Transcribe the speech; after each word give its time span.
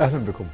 أهلا 0.00 0.18
بكم. 0.24 0.44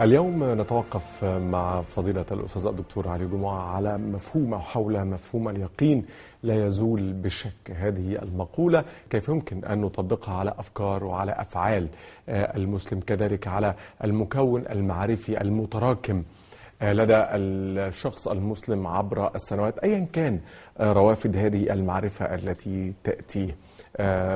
اليوم 0.00 0.60
نتوقف 0.60 1.24
مع 1.24 1.82
فضيلة 1.82 2.24
الأستاذ 2.32 2.66
الدكتور 2.66 3.08
علي 3.08 3.26
جمعة 3.26 3.74
على 3.76 3.98
مفهوم 3.98 4.54
أو 4.54 4.60
حول 4.60 5.04
مفهوم 5.04 5.48
اليقين 5.48 6.04
لا 6.42 6.66
يزول 6.66 7.12
بالشك 7.12 7.70
هذه 7.74 8.18
المقولة 8.22 8.84
كيف 9.10 9.28
يمكن 9.28 9.64
أن 9.64 9.80
نطبقها 9.80 10.34
على 10.34 10.54
أفكار 10.58 11.04
وعلى 11.04 11.32
أفعال 11.32 11.88
المسلم 12.28 13.00
كذلك 13.00 13.48
على 13.48 13.74
المكون 14.04 14.64
المعرفي 14.70 15.40
المتراكم 15.40 16.22
لدى 16.82 17.14
الشخص 17.16 18.28
المسلم 18.28 18.86
عبر 18.86 19.34
السنوات 19.34 19.78
أيا 19.78 20.06
كان 20.12 20.40
روافد 20.80 21.36
هذه 21.36 21.72
المعرفة 21.72 22.34
التي 22.34 22.92
تأتيه 23.04 23.56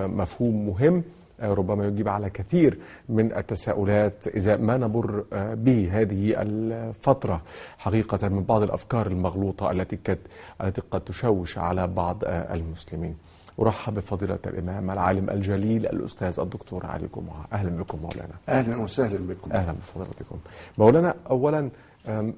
مفهوم 0.07 0.67
مهم 0.69 1.03
ربما 1.43 1.87
يجيب 1.87 2.09
على 2.09 2.31
كثير 2.31 2.79
من 3.09 3.37
التساؤلات 3.37 4.27
إذا 4.27 4.57
ما 4.57 4.77
نمر 4.77 5.25
به 5.55 5.89
هذه 5.93 6.43
الفترة. 6.43 7.43
حقيقة 7.79 8.29
من 8.29 8.43
بعض 8.43 8.63
الأفكار 8.63 9.07
المغلوطة 9.07 9.71
التي 9.71 9.99
قد 10.07 10.19
التي 10.63 10.83
قد 10.91 11.01
تشوش 11.01 11.59
على 11.59 11.87
بعض 11.87 12.19
المسلمين. 12.25 13.17
أرحب 13.61 13.95
بفضيلة 13.95 14.39
الإمام 14.47 14.91
العالم 14.91 15.31
الجليل 15.31 15.87
الأستاذ 15.87 16.41
الدكتور 16.41 16.87
علي 16.87 17.09
جمعة. 17.17 17.47
أهلا 17.53 17.71
بكم 17.71 17.99
مولانا. 17.99 18.35
أهلا 18.49 18.83
وسهلا 18.83 19.19
بكم. 19.29 19.53
أهلا 19.53 19.73
بفضيلتكم. 19.73 20.39
مولانا 20.79 21.15
أولا 21.31 21.71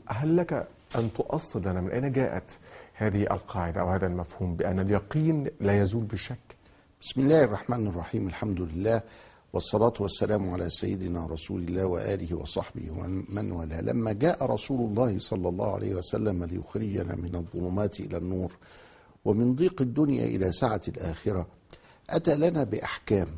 هل 0.08 0.36
لك 0.36 0.66
أن 0.96 1.12
تؤصل 1.12 1.60
لنا 1.60 1.80
من 1.80 1.90
أين 1.90 2.12
جاءت 2.12 2.58
هذه 2.94 3.22
القاعدة 3.22 3.80
أو 3.80 3.88
هذا 3.90 4.06
المفهوم 4.06 4.56
بأن 4.56 4.80
اليقين 4.80 5.46
لا 5.60 5.80
يزول 5.80 6.02
بالشك 6.02 6.53
بسم 7.04 7.20
الله 7.20 7.44
الرحمن 7.44 7.86
الرحيم 7.86 8.26
الحمد 8.26 8.60
لله 8.60 9.02
والصلاة 9.52 9.92
والسلام 10.00 10.50
على 10.50 10.70
سيدنا 10.70 11.26
رسول 11.26 11.62
الله 11.62 11.86
وآله 11.86 12.36
وصحبه 12.36 12.90
ومن 12.98 13.50
والاه. 13.52 13.80
لما 13.80 14.12
جاء 14.12 14.44
رسول 14.44 14.80
الله 14.80 15.18
صلى 15.18 15.48
الله 15.48 15.74
عليه 15.74 15.94
وسلم 15.94 16.44
ليخرجنا 16.44 17.16
من 17.16 17.34
الظلمات 17.34 18.00
إلى 18.00 18.16
النور 18.16 18.52
ومن 19.24 19.54
ضيق 19.54 19.82
الدنيا 19.82 20.24
إلى 20.24 20.52
سعة 20.52 20.80
الآخرة 20.88 21.46
أتى 22.10 22.34
لنا 22.34 22.64
بأحكام. 22.64 23.28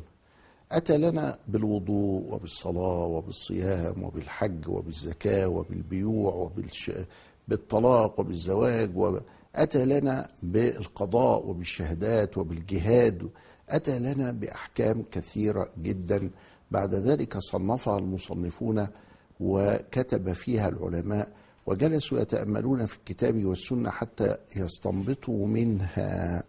أتى 0.71 0.97
لنا 0.97 1.37
بالوضوء 1.47 2.33
وبالصلاة 2.33 3.05
وبالصيام 3.05 4.03
وبالحج 4.03 4.67
وبالزكاة 4.69 5.47
وبالبيوع 5.47 6.33
وبالش... 6.33 6.91
بالطلاق 7.47 8.19
وبالزواج 8.19 8.97
وأتى 8.97 9.85
لنا 9.85 10.29
بالقضاء 10.43 11.47
وبالشهادات 11.47 12.37
وبالجهاد 12.37 13.29
أتى 13.69 13.99
لنا 13.99 14.31
بأحكام 14.31 15.03
كثيرة 15.11 15.69
جدا. 15.81 16.29
بعد 16.71 16.95
ذلك 16.95 17.37
صنفها 17.37 17.99
المصنفون 17.99 18.87
وكتب 19.39 20.33
فيها 20.33 20.69
العلماء 20.69 21.31
وجلسوا 21.65 22.19
يتأملون 22.19 22.85
في 22.85 22.95
الكتاب 22.97 23.45
والسنة 23.45 23.89
حتى 23.89 24.37
يستنبطوا 24.55 25.47
منها 25.47 26.43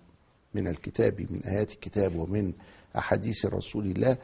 من 0.54 0.68
الكتاب 0.68 1.20
من 1.32 1.40
آيات 1.44 1.72
الكتاب 1.72 2.16
ومن 2.16 2.52
أحاديث 2.96 3.46
رسول 3.46 3.86
الله 3.86 4.16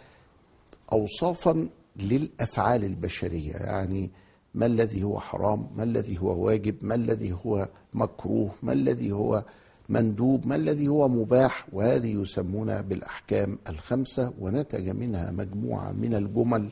أوصافا 0.92 1.68
للأفعال 1.96 2.84
البشرية. 2.84 3.52
يعني 3.52 4.10
ما 4.54 4.66
الذي 4.66 5.02
هو 5.02 5.20
حرام 5.20 5.66
ما 5.76 5.82
الذي 5.82 6.18
هو 6.18 6.44
واجب 6.46 6.74
ما 6.84 6.94
الذي 6.94 7.32
هو 7.44 7.68
مكروه 7.94 8.50
ما 8.62 8.72
الذي 8.72 9.12
هو 9.12 9.44
مندوب 9.88 10.46
ما 10.46 10.56
الذي 10.56 10.88
هو 10.88 11.08
مباح؟ 11.08 11.66
وهذه 11.72 12.20
يسمونها 12.22 12.80
بالأحكام 12.80 13.58
الخمسة 13.68 14.32
ونتج 14.40 14.88
منها 14.88 15.30
مجموعة 15.30 15.92
من 15.92 16.14
الجمل 16.14 16.68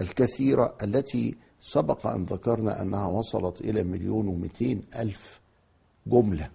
الكثيرة 0.00 0.74
التي 0.82 1.36
سبق 1.60 2.06
أن 2.06 2.24
ذكرنا 2.24 2.82
أنها 2.82 3.06
وصلت 3.06 3.60
إلى 3.60 3.82
مليون 3.82 4.28
ومئتين 4.28 4.82
ألف 4.96 5.40
جملة. 6.06 6.50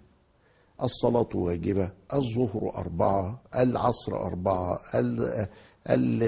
الصلاة 0.83 1.29
واجبة 1.35 1.89
الظهر 2.13 2.71
أربعة 2.77 3.41
العصر 3.55 4.15
أربعة 4.15 4.79
ال 4.95 5.47
ال 5.89 6.23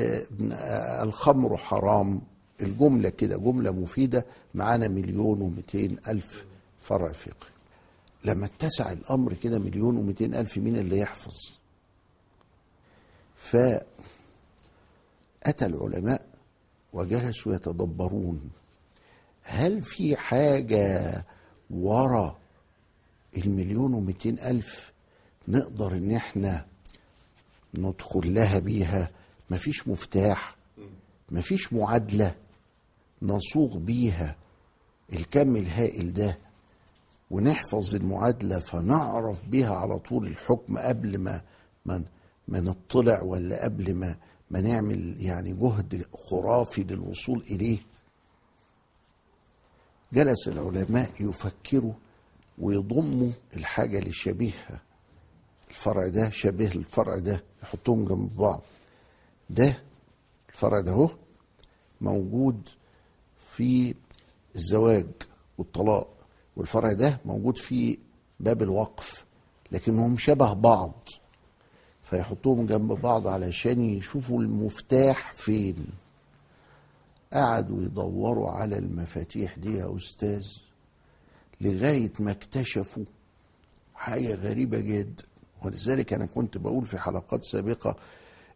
الخمر 1.03 1.57
حرام. 1.57 2.21
الجملة 2.61 3.09
كده 3.09 3.37
جملة 3.37 3.71
مفيدة 3.71 4.25
معانا 4.55 4.87
مليون 4.87 5.41
ومئتين 5.41 5.97
ألف 6.07 6.45
فرع 6.79 7.11
فقهي 7.11 7.56
لما 8.25 8.45
اتسع 8.45 8.91
الأمر 8.91 9.33
كده 9.33 9.59
مليون 9.59 9.97
ومئتين 9.97 10.35
ألف 10.35 10.57
مين 10.57 10.77
اللي 10.77 10.97
يحفظ؟ 10.99 11.35
فأتى 13.35 13.85
العلماء 15.61 16.25
وجلسوا 16.93 17.55
يتدبرون. 17.55 18.49
هل 19.43 19.81
في 19.83 20.15
حاجة 20.15 21.23
ورا 21.69 22.37
المليون 23.37 23.93
ومئتين 23.93 24.39
ألف 24.39 24.93
نقدر 25.47 25.91
إن 25.91 26.11
إحنا 26.11 26.65
ندخل 27.73 28.33
لها 28.33 28.59
بيها؟ 28.59 29.09
مفيش 29.49 29.87
مفتاح 29.87 30.55
مفيش 31.31 31.73
معادلة 31.73 32.35
نصوغ 33.21 33.77
بيها 33.77 34.35
الكم 35.13 35.55
الهائل 35.55 36.13
ده. 36.13 36.37
ونحفظ 37.31 37.95
المعادلة 37.95 38.59
فنعرف 38.59 39.45
بيها 39.45 39.75
على 39.75 39.99
طول 39.99 40.27
الحكم 40.27 40.77
قبل 40.77 41.17
ما 41.17 41.41
ما, 41.85 42.03
ما 42.47 42.59
نطلع 42.59 43.21
ولا 43.21 43.63
قبل 43.63 43.93
ما 43.93 44.15
ما 44.51 44.61
نعمل 44.61 45.15
يعني 45.21 45.53
جهد 45.53 46.05
خرافي 46.29 46.83
للوصول 46.83 47.41
إليه. 47.51 47.77
جلس 50.13 50.47
العلماء 50.47 51.09
يفكروا 51.19 51.93
ويضموا 52.57 53.31
الحاجة 53.55 53.99
اللي 53.99 54.11
شبيهها 54.13 54.81
الفرع 55.69 56.07
ده 56.07 56.29
شبيه 56.29 56.67
الفرع 56.67 57.17
ده 57.17 57.43
يحطوهم 57.63 58.05
جنب 58.05 58.35
بعض. 58.35 58.61
ده 59.49 59.83
الفرع 60.49 60.79
ده 60.79 60.91
أهو 60.91 61.09
موجود 62.01 62.69
في 63.47 63.95
الزواج 64.55 65.05
والطلاق. 65.57 66.16
والفرع 66.57 66.93
ده 66.93 67.19
موجود 67.25 67.57
في 67.57 67.97
باب 68.39 68.61
الوقف 68.61 69.25
لكنهم 69.71 70.17
شبه 70.17 70.53
بعض 70.53 71.09
فيحطوهم 72.03 72.65
جنب 72.65 72.91
بعض 72.93 73.27
علشان 73.27 73.83
يشوفوا 73.83 74.41
المفتاح 74.41 75.33
فين. 75.33 75.85
قعدوا 77.33 77.83
يدوروا 77.83 78.51
على 78.51 78.77
المفاتيح 78.77 79.57
دي 79.59 79.77
يا 79.77 79.95
أستاذ 79.95 80.43
لغاية 81.61 82.11
ما 82.19 82.31
اكتشفوا 82.31 83.03
حاجة 83.95 84.35
غريبة 84.35 84.79
جدا. 84.79 85.23
ولذلك 85.63 86.13
أنا 86.13 86.25
كنت 86.25 86.57
بقول 86.57 86.85
في 86.85 86.97
حلقات 86.99 87.43
سابقة 87.45 87.95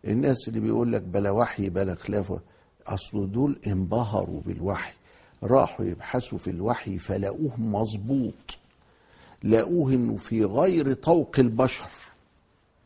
الناس 0.08 0.48
اللي 0.48 0.60
بيقول 0.60 0.94
لك 0.94 1.02
بلا 1.02 1.32
وحي 1.32 1.70
بلا 1.70 1.96
خلافة 1.96 2.42
أصل 2.88 3.32
دول 3.32 3.60
انبهروا 3.68 4.42
بالوحي. 4.42 4.94
راحوا 5.44 5.86
يبحثوا 5.86 6.38
في 6.38 6.50
الوحي 6.50 6.98
فلقوه 6.98 7.60
مظبوط. 7.60 8.58
لقوه 9.44 9.92
إنه 9.94 10.18
في 10.18 10.46
غير 10.46 10.94
طوق 10.94 11.40
البشر 11.40 11.90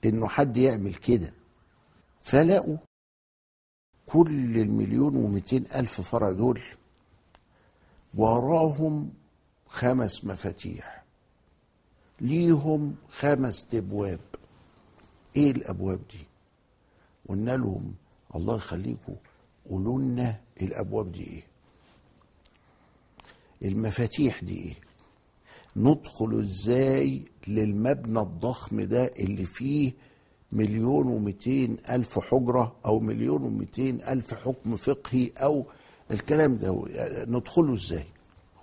إنه 0.06 0.28
حد 0.28 0.58
يعمل 0.58 0.96
كده. 0.96 1.34
فلقوا 2.20 2.78
كل 4.06 4.58
المليون 4.58 5.16
ومئتين 5.16 5.66
ألف 5.76 6.02
فرع 6.02 6.32
دول 6.32 6.62
وراهم 8.14 9.14
خمس 9.70 10.26
مفاتيح. 10.26 11.04
ليهم 12.22 12.96
خمس 13.10 13.68
أبواب. 13.74 14.20
إيه 15.36 15.52
الأبواب 15.52 16.00
دي؟ 16.12 16.20
قلنا 17.30 17.52
لهم 17.58 17.94
الله 18.36 18.56
يخليكم 18.56 19.16
قولوا 19.70 20.00
لنا 20.00 20.40
الأبواب 20.62 21.12
دي 21.12 21.24
إيه؟ 21.24 21.44
المفاتيح 23.66 24.44
دي 24.44 24.58
إيه؟ 24.58 24.74
ندخل 25.76 26.40
إزاي 26.40 27.22
للمبنى 27.48 28.20
الضخم 28.20 28.82
ده 28.82 29.06
اللي 29.06 29.46
فيه 29.46 29.94
مليون 30.52 31.08
ومئتين 31.08 31.78
ألف 31.90 32.20
حجرة 32.20 32.76
أو 32.86 33.00
مليون 33.00 33.44
ومئتين 33.44 34.02
ألف 34.02 34.34
حكم 34.34 34.76
فقهي 34.76 35.32
أو 35.38 35.66
الكلام 36.12 36.58
ده؟ 36.58 36.84
ندخله 37.28 37.74
إزاي؟ 37.74 38.06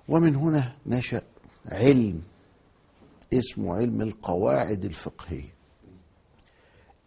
ومن 0.09 0.37
هنا 0.37 0.73
نشأ 0.87 1.23
علم 1.67 2.23
اسمه 3.35 3.75
علم 3.77 4.03
القواعد 4.03 4.85
الفقهية. 4.85 5.53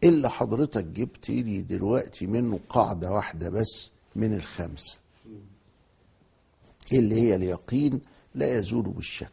اللي 0.03 0.29
حضرتك 0.29 0.83
جبت 0.83 1.29
لي 1.29 1.61
دلوقتي 1.61 2.27
منه 2.27 2.59
قاعدة 2.69 3.11
واحدة 3.11 3.49
بس 3.49 3.89
من 4.15 4.33
الخمسة؟ 4.33 4.97
اللي 6.91 7.15
هي 7.21 7.35
اليقين 7.35 8.01
لا 8.35 8.57
يزول 8.57 8.83
بالشك. 8.83 9.31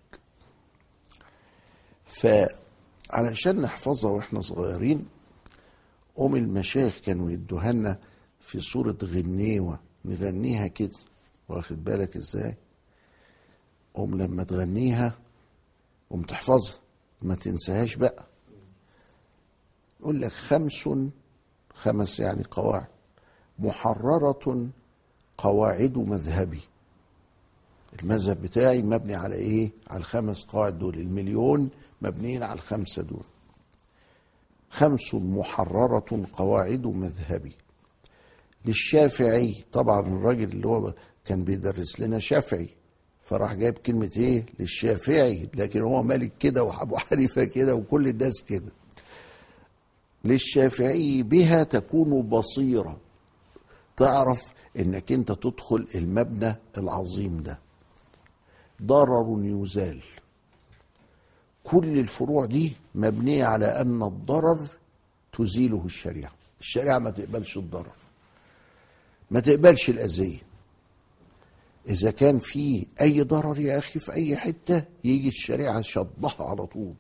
فعلشان 2.06 3.60
نحفظها 3.60 4.10
وإحنا 4.10 4.40
صغيرين 4.40 5.06
أم 6.20 6.36
المشايخ 6.36 6.98
كانوا 6.98 7.30
يدوها 7.30 7.72
لنا 7.72 7.98
في 8.40 8.60
صورة 8.60 8.98
غنيوة 9.04 9.80
نغنيها 10.04 10.66
كده 10.66 10.96
واخد 11.48 11.84
بالك 11.84 12.16
إزاي؟ 12.16 12.56
قوم 13.94 14.22
لما 14.22 14.44
تغنيها 14.44 15.18
قوم 16.10 16.22
تحفظها 16.22 16.74
ما 17.22 17.34
تنساهاش 17.34 17.94
بقى. 17.96 18.26
يقول 20.00 20.20
لك 20.20 20.32
خمس 20.32 20.88
خمس 21.74 22.20
يعني 22.20 22.44
قواعد 22.50 22.86
محررة 23.58 24.68
قواعد 25.38 25.98
مذهبي. 25.98 26.60
المذهب 28.00 28.42
بتاعي 28.42 28.82
مبني 28.82 29.14
على 29.14 29.34
إيه؟ 29.34 29.70
على 29.90 29.98
الخمس 30.00 30.44
قواعد 30.44 30.78
دول 30.78 30.98
المليون 30.98 31.70
مبنيين 32.02 32.42
على 32.42 32.54
الخمسة 32.54 33.02
دول. 33.02 33.24
خمس 34.70 35.14
محررة 35.14 36.26
قواعد 36.32 36.86
مذهبي. 36.86 37.52
للشافعي 38.64 39.64
طبعا 39.72 40.00
الراجل 40.00 40.48
اللي 40.52 40.66
هو 40.68 40.94
كان 41.24 41.44
بيدرس 41.44 42.00
لنا 42.00 42.18
شافعي 42.18 42.68
فراح 43.22 43.54
جايب 43.54 43.78
كلمة 43.78 44.10
إيه؟ 44.16 44.46
للشافعي 44.58 45.48
لكن 45.54 45.82
هو 45.82 46.02
مالك 46.02 46.32
كده 46.40 46.62
وأبو 46.64 46.96
حنيفة 47.06 47.44
كده 47.44 47.74
وكل 47.74 48.08
الناس 48.08 48.44
كده. 48.48 48.72
للشافعي 50.24 51.22
بها 51.22 51.62
تكون 51.62 52.22
بصيرة. 52.22 52.96
تعرف 53.96 54.40
إنك 54.78 55.12
أنت 55.12 55.32
تدخل 55.32 55.86
المبنى 55.94 56.54
العظيم 56.78 57.42
ده. 57.42 57.58
ضرر 58.84 59.40
يزال. 59.44 60.02
كل 61.64 61.98
الفروع 61.98 62.44
دي 62.44 62.72
مبنية 62.94 63.44
على 63.44 63.66
أن 63.66 64.02
الضرر 64.02 64.66
تزيله 65.32 65.82
الشريعة. 65.84 66.32
الشريعة 66.60 66.98
ما 66.98 67.10
تقبلش 67.10 67.56
الضرر. 67.56 67.96
ما 69.30 69.40
تقبلش 69.40 69.90
الأذية. 69.90 70.38
إذا 71.88 72.10
كان 72.10 72.38
في 72.38 72.86
أي 73.00 73.22
ضرر 73.22 73.60
يا 73.60 73.78
أخي 73.78 73.98
في 73.98 74.12
أي 74.12 74.36
حتة 74.36 74.84
يجي 75.04 75.28
الشريعة 75.28 75.82
شطبها 75.82 76.34
على 76.38 76.66
طول. 76.66 76.94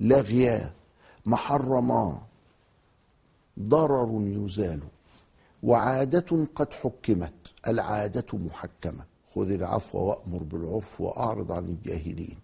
لغياه 0.00 0.72
محرما 1.26 2.22
ضرر 3.60 4.20
يزال. 4.22 4.80
وعادة 5.62 6.46
قد 6.54 6.72
حكمت. 6.72 7.52
العادة 7.68 8.26
محكمة. 8.32 9.04
خذ 9.34 9.50
العفو 9.50 9.98
وأمر 9.98 10.42
بالعرف 10.42 11.00
وأعرض 11.00 11.52
عن 11.52 11.64
الجاهلين. 11.64 12.38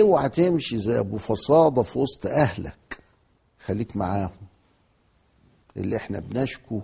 اوعى 0.00 0.28
تمشي 0.28 0.78
زي 0.78 0.98
أبو 0.98 1.18
فصاده 1.18 1.82
في 1.82 1.98
وسط 1.98 2.26
أهلك. 2.26 2.98
خليك 3.64 3.96
معاهم. 3.96 4.30
اللي 5.76 5.96
إحنا 5.96 6.18
بنشكو 6.18 6.80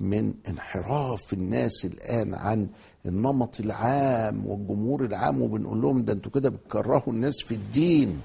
من 0.00 0.34
انحراف 0.48 1.32
الناس 1.32 1.84
الآن 1.84 2.34
عن 2.34 2.68
النمط 3.06 3.60
العام 3.60 4.46
والجمهور 4.46 5.04
العام 5.04 5.42
وبنقول 5.42 5.82
لهم 5.82 6.04
ده 6.04 6.12
أنتوا 6.12 6.32
كده 6.32 6.48
بتكرهوا 6.48 7.12
الناس 7.12 7.34
في 7.44 7.54
الدين. 7.54 8.20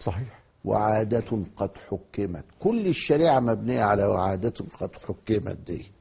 صحيح. 0.00 0.40
وعادة 0.64 1.44
قد 1.56 1.70
حكمت. 1.90 2.44
كل 2.60 2.86
الشريعة 2.86 3.40
مبنية 3.40 3.80
على 3.82 4.02
عادة 4.02 4.54
قد 4.80 4.90
حكمت 4.96 5.56
دي. 5.66 5.93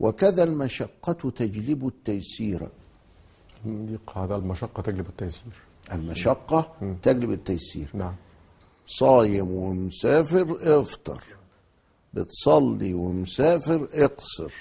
وكذا 0.00 0.44
المشقة 0.44 1.12
تجلب 1.30 1.86
التيسير. 1.86 2.68
دي 3.64 3.96
قاعدة 4.06 4.36
المشقة 4.36 4.82
تجلب 4.82 5.06
التيسير. 5.08 5.52
المشقة 5.92 6.74
تجلب 7.02 7.30
التيسير. 7.30 7.90
نعم. 7.94 8.14
صايم 8.86 9.50
ومسافر 9.50 10.58
افطر. 10.80 11.22
بتصلي 12.14 12.94
ومسافر 12.94 13.88
اقصر. 13.92 14.52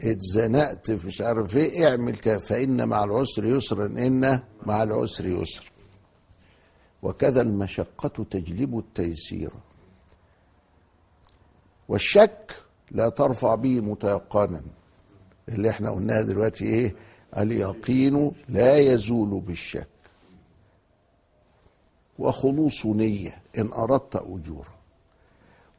اتزنقت 0.00 0.90
في 0.90 1.06
مش 1.06 1.20
عارف 1.20 1.56
إيه 1.56 1.88
اعمل 1.90 2.16
كده 2.16 2.38
فإن 2.38 2.88
مع 2.88 3.04
العسر 3.04 3.44
يسرا 3.44 3.86
إن 3.86 4.40
مع 4.66 4.82
العسر 4.82 5.26
يسر 5.26 5.70
وكذا 7.02 7.40
المشقة 7.42 8.24
تجلب 8.30 8.78
التيسير. 8.78 9.50
والشك 11.88 12.56
لا 12.92 13.08
ترفع 13.08 13.54
به 13.54 13.80
متيقنا. 13.80 14.60
اللي 15.48 15.70
إحنا 15.70 15.90
قلناها 15.90 16.22
دلوقتي 16.22 16.64
إيه؟ 16.64 16.94
اليقين 17.38 18.32
لا 18.48 18.76
يزول 18.78 19.40
بالشك. 19.40 19.88
وخلوص 22.18 22.86
نية 22.86 23.34
إن 23.58 23.70
أردت 23.72 24.16
أجورا 24.16 24.68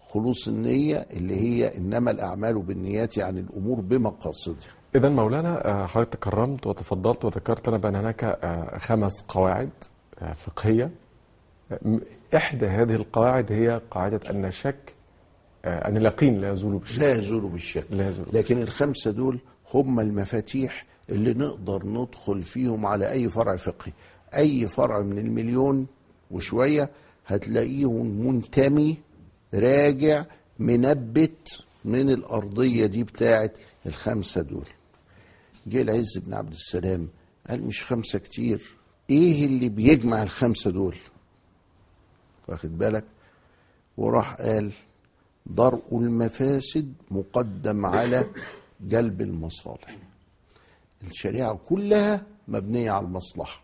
خلوص 0.10 0.48
النية 0.48 0.98
اللي 1.12 1.36
هي 1.36 1.78
إنما 1.78 2.12
الأعمال 2.12 2.62
بالنيات 2.62 3.18
يعني 3.18 3.40
الأمور 3.40 3.82
بمقاصدها. 3.82 4.68
إذا 4.96 5.10
مولانا 5.10 5.66
آه، 5.68 5.86
حضرتك 5.88 6.14
تكرمت 6.14 6.68
وتفضلت 6.68 7.26
وذكرت 7.26 7.70
لنا 7.70 7.78
بأن 7.78 7.96
هناك 7.96 8.24
آه، 8.24 8.78
خمس 8.78 9.22
قواعد 9.28 9.70
آه، 10.22 10.34
فقهية. 10.34 10.92
إحدى 12.36 12.66
هذه 12.68 12.96
القواعد 12.96 13.52
هي 13.52 13.82
قاعدة 13.92 14.30
أن 14.30 14.46
آه، 14.46 14.50
أن 15.66 15.98
اليقين 15.98 16.42
لا 16.42 16.52
يزول 16.54 16.78
بالشك. 16.80 17.00
لا 17.00 17.16
يزول 17.16 17.42
بالشك. 17.50 17.86
لا 17.90 18.10
يزول. 18.10 18.26
لكن 18.34 18.62
الخمسة 18.62 19.12
دول 19.12 19.40
هم 19.74 20.00
المفاتيح 20.00 20.86
اللي 21.10 21.34
نقدر 21.34 21.86
ندخل 21.86 22.42
فيهم 22.42 22.86
على 22.86 23.12
أي 23.12 23.30
فرع 23.30 23.56
فقهي. 23.56 23.92
أي 24.36 24.68
فرع 24.68 25.02
من 25.02 25.18
المليون 25.18 25.88
وشوية 26.32 26.90
هتلاقيهم 27.28 28.06
منتمي 28.28 28.98
راجع 29.54 30.26
منبت 30.60 31.64
من 31.86 32.10
الأرضية 32.10 32.86
دي 32.86 33.04
بتاعت 33.04 33.58
الخمسة 33.86 34.42
دول. 34.42 34.68
جه 35.68 35.82
العز 35.82 36.18
بن 36.18 36.34
عبد 36.34 36.54
السلام 36.54 37.08
قال 37.50 37.64
مش 37.64 37.84
خمسة 37.84 38.20
كتير. 38.20 38.62
إيه 39.10 39.46
اللي 39.46 39.70
بيجمع 39.70 40.24
الخمسة 40.24 40.72
دول؟ 40.72 40.96
واخد 42.48 42.78
بالك؟ 42.78 43.04
وراح 43.98 44.34
قال 44.34 44.72
درء 45.46 45.84
المفاسد 46.00 46.94
مقدم 47.12 47.86
على 47.86 48.26
جلب 48.82 49.22
المصالح 49.22 49.98
الشريعة 51.08 51.54
كلها 51.70 52.24
مبنية 52.48 52.92
على 52.92 53.06
المصلحة 53.06 53.64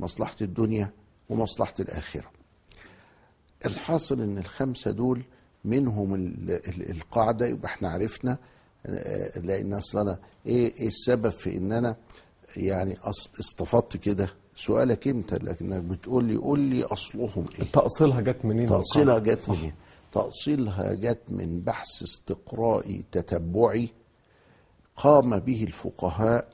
مصلحة 0.00 0.36
الدنيا 0.40 0.90
ومصلحة 1.28 1.74
الآخرة 1.80 2.30
الحاصل 3.66 4.20
إن 4.20 4.38
الخمسة 4.38 4.90
دول 4.90 5.22
منهم 5.64 6.14
ال- 6.14 6.50
ال- 6.50 6.90
القاعدة 6.90 7.46
يبقى 7.46 7.66
إحنا 7.68 7.90
عرفنا 7.90 8.38
آه، 8.86 9.38
لأن 9.38 9.74
أصل 9.74 9.98
أنا 9.98 10.18
إيه 10.46 10.74
إيه 10.76 10.88
السبب 10.88 11.28
في 11.28 11.56
إن 11.56 11.72
أنا 11.72 11.96
يعني 12.56 12.96
استفدت 13.40 13.96
كده 13.96 14.28
سؤالك 14.54 15.08
أنت 15.08 15.34
لكنك 15.34 15.82
بتقول 15.82 16.24
لي 16.24 16.36
قول 16.36 16.60
لي 16.60 16.84
أصلهم 16.84 17.44
إيه 17.58 17.72
تأصيلها 17.72 18.20
جت 18.20 18.44
منين 18.44 18.68
تأصيلها 18.68 19.16
القاعدة؟ 19.16 19.34
جت 19.40 19.48
منين؟ 19.50 19.72
تأصيلها 20.12 20.94
جت 20.94 21.20
من 21.28 21.60
بحث 21.60 22.02
استقرائي 22.02 23.04
تتبعي 23.12 23.88
قام 24.96 25.38
به 25.38 25.64
الفقهاء 25.64 26.52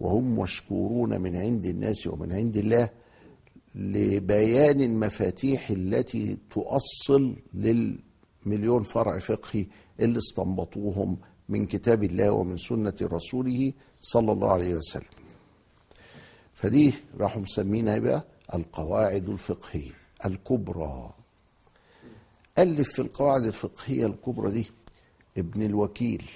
وهم 0.00 0.38
مشكورون 0.38 1.20
من 1.20 1.36
عند 1.36 1.66
الناس 1.66 2.06
ومن 2.06 2.32
عند 2.32 2.56
الله 2.56 2.88
لبيان 3.74 4.80
المفاتيح 4.80 5.70
التي 5.70 6.38
تؤصل 6.50 7.36
للمليون 7.54 8.82
فرع 8.82 9.18
فقهي 9.18 9.66
اللي 10.00 10.18
استنبطوهم 10.18 11.16
من 11.48 11.66
كتاب 11.66 12.04
الله 12.04 12.30
ومن 12.30 12.56
سنة 12.56 12.94
رسوله 13.02 13.72
صلى 14.00 14.32
الله 14.32 14.52
عليه 14.52 14.74
وسلم. 14.74 15.04
فدي 16.54 16.92
راحوا 17.20 17.42
مسمينها 17.42 17.98
بقى 17.98 18.24
القواعد 18.54 19.28
الفقهية 19.28 19.90
الكبرى. 20.26 21.10
ألف 22.58 22.92
في 22.92 23.02
القواعد 23.02 23.44
الفقهية 23.44 24.06
الكبرى 24.06 24.50
دي. 24.52 24.66
ابن 25.38 25.62
الوكيل 25.62 26.30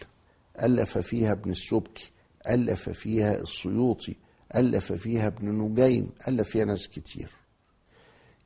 ألف 0.63 0.99
فيها 0.99 1.33
ابن 1.33 1.51
السبكي 1.51 2.11
ألف 2.49 2.89
فيها 2.89 3.35
السيوطي 3.41 4.17
ألف 4.57 4.93
فيها 4.93 5.27
ابن 5.27 5.49
نجيم 5.49 6.11
ألف 6.29 6.49
فيها 6.49 6.65
ناس 6.65 6.89
كتير. 6.89 7.31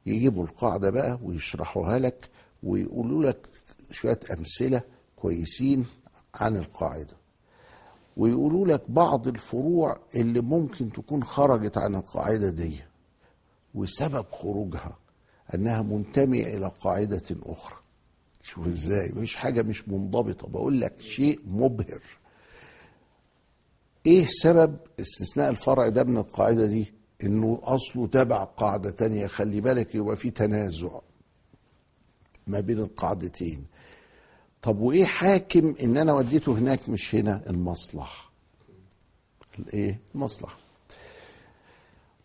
يجيبوا 0.06 0.44
القاعدة 0.44 0.90
بقى 0.90 1.18
ويشرحوها 1.22 1.98
لك 1.98 2.28
ويقولوا 2.62 3.24
لك 3.24 3.46
شوية 3.90 4.20
أمثلة 4.38 4.82
كويسين 5.16 5.84
عن 6.34 6.56
القاعدة. 6.56 7.16
ويقولوا 8.16 8.66
لك 8.66 8.90
بعض 8.90 9.28
الفروع 9.28 10.00
اللي 10.14 10.40
ممكن 10.40 10.92
تكون 10.92 11.24
خرجت 11.24 11.78
عن 11.78 11.94
القاعدة 11.94 12.50
دي 12.50 12.80
وسبب 13.74 14.26
خروجها. 14.32 14.98
أنها 15.54 15.82
منتمية 15.82 16.56
إلى 16.56 16.72
قاعدة 16.80 17.22
أخرى. 17.42 17.76
شوف 18.42 18.68
إزاي 18.68 19.08
مش 19.08 19.36
حاجة 19.36 19.62
مش 19.62 19.88
منضبطة. 19.88 20.48
بقول 20.48 20.80
لك 20.80 21.00
شيء 21.00 21.40
مبهر. 21.46 22.02
إيه 24.06 24.26
سبب 24.28 24.76
استثناء 25.00 25.50
الفرع 25.50 25.88
ده 25.88 26.04
من 26.04 26.16
القاعدة 26.16 26.66
دي؟ 26.66 26.92
إنه 27.22 27.60
أصله 27.62 28.06
تبع 28.06 28.44
قاعدة 28.44 28.90
تانية. 28.90 29.26
خلي 29.26 29.60
بالك 29.60 29.94
يبقى 29.94 30.16
في 30.16 30.30
تنازع 30.30 31.00
ما 32.46 32.60
بين 32.60 32.78
القاعدتين. 32.78 33.66
طب 34.62 34.78
وإيه 34.80 35.04
حاكم 35.04 35.74
إن 35.82 35.96
أنا 35.96 36.12
وديته 36.12 36.52
هناك 36.58 36.88
مش 36.88 37.14
هنا؟ 37.14 37.42
المصلحة. 37.46 38.32
الإيه؟ 39.58 40.00
المصلحة. 40.14 40.56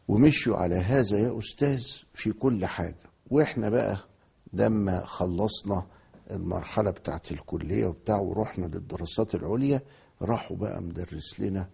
ومشوا 0.08 0.58
على 0.58 0.76
هذا 0.76 1.20
يا 1.20 1.38
أستاذ 1.38 1.84
في 2.14 2.32
كل 2.32 2.66
حاجة. 2.66 3.07
وإحنا 3.32 3.70
بقى 3.70 3.98
لما 4.54 5.06
خلصنا 5.06 5.86
المرحلة 6.32 6.92
بتاعت 6.92 7.32
الكلية 7.32 7.86
وبتاع 7.86 8.18
ورحنا 8.18 8.66
للدراسات 8.66 9.36
العليا 9.36 9.82
راحوا 10.22 10.58
بقى 10.58 10.82
مدرس 10.82 11.40
لنا 11.40 11.70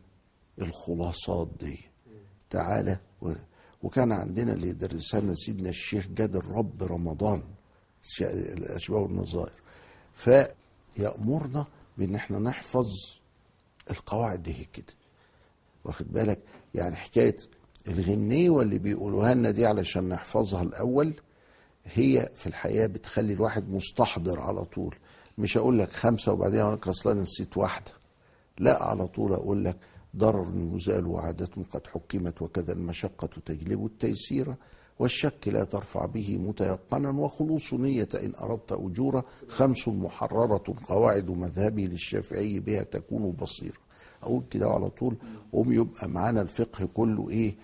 الخلاصات 0.62 1.50
دي. 1.60 1.79
تعالى 2.50 3.00
و... 3.22 3.33
وكان 3.83 4.12
عندنا 4.12 4.53
اللي 4.53 4.67
يدرسها 4.69 5.19
لنا 5.19 5.36
سيدنا 5.36 5.69
الشيخ 5.69 6.07
جاد 6.07 6.36
الرب 6.36 6.83
رمضان 6.83 7.43
الأشباه 8.22 8.98
والنظائر. 8.98 9.55
فيأمرنا 10.13 11.65
بإن 11.98 12.15
إحنا 12.15 12.39
نحفظ 12.39 12.86
القواعد 13.91 14.43
دي 14.43 14.67
كده. 14.74 14.93
واخد 15.83 16.13
بالك؟ 16.13 16.39
يعني 16.75 16.95
حكاية 16.95 17.38
الغنيوه 17.88 18.62
اللي 18.62 18.79
بيقولوها 18.79 19.33
لنا 19.33 19.51
دي 19.51 19.65
علشان 19.65 20.10
نحفظها 20.10 20.62
الأول 20.63 21.13
هي 21.86 22.30
في 22.36 22.48
الحقيقة 22.48 22.88
بتخلي 22.88 23.34
الواحد 23.34 23.70
مستحضر 23.70 24.40
على 24.40 24.66
طول. 24.66 24.96
مش 25.38 25.58
أقول 25.58 25.80
لك 25.80 25.92
خمسة 25.92 26.34
وبعدين 26.34 26.60
أقول 26.60 26.74
لك 26.74 26.88
اصل 26.88 27.12
أنا 27.12 27.22
نسيت 27.22 27.58
واحدة. 27.58 27.92
لا 28.60 28.84
على 28.84 29.08
طول 29.08 29.34
أقول 29.34 29.66
لك 29.66 29.78
ضرر 30.16 30.52
يزال 30.75 31.08
وعادة 31.08 31.50
قد 31.72 31.88
حكمت 31.88 32.42
وكذا 32.42 32.74
المشقة 32.74 33.30
تجلب 33.46 33.86
التيسير 33.86 34.56
والشك 35.00 35.48
لا 35.48 35.63
ترفع 35.63 36.06
به 36.06 36.38
متيقنا 36.38 37.10
وخلوص 37.10 37.74
نية 37.74 38.08
إن 38.16 38.34
أردت 38.42 38.72
أجورا 38.72 39.24
خمس 39.48 39.88
محررة 39.88 40.63
قواعد 40.88 41.30
مذهبي 41.32 41.88
للشافعي 41.88 42.60
بها 42.60 42.84
تكون 42.84 43.32
بصيرة. 43.32 43.78
أقول 44.24 44.44
كده 44.52 44.70
على 44.70 44.90
طول 44.90 45.16
قوم 45.54 45.74
يبقى 45.74 46.10
معانا 46.10 46.42
الفقه 46.42 46.86
كله 46.94 47.30
إيه؟ 47.30 47.56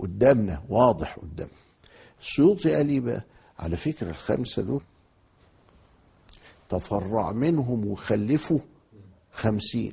قدامنا 0.00 0.62
واضح 0.68 1.18
قدامنا 1.18 1.54
السيوطي 2.20 2.74
قال 2.74 2.88
إيه 2.88 3.00
بقى؟ 3.00 3.24
على 3.58 3.76
فكرة 3.76 4.10
الخمسة 4.10 4.62
دول 4.62 4.82
تفرع 6.68 7.32
منهم 7.32 7.86
وخلفوا 7.86 8.58
خمسين 9.32 9.92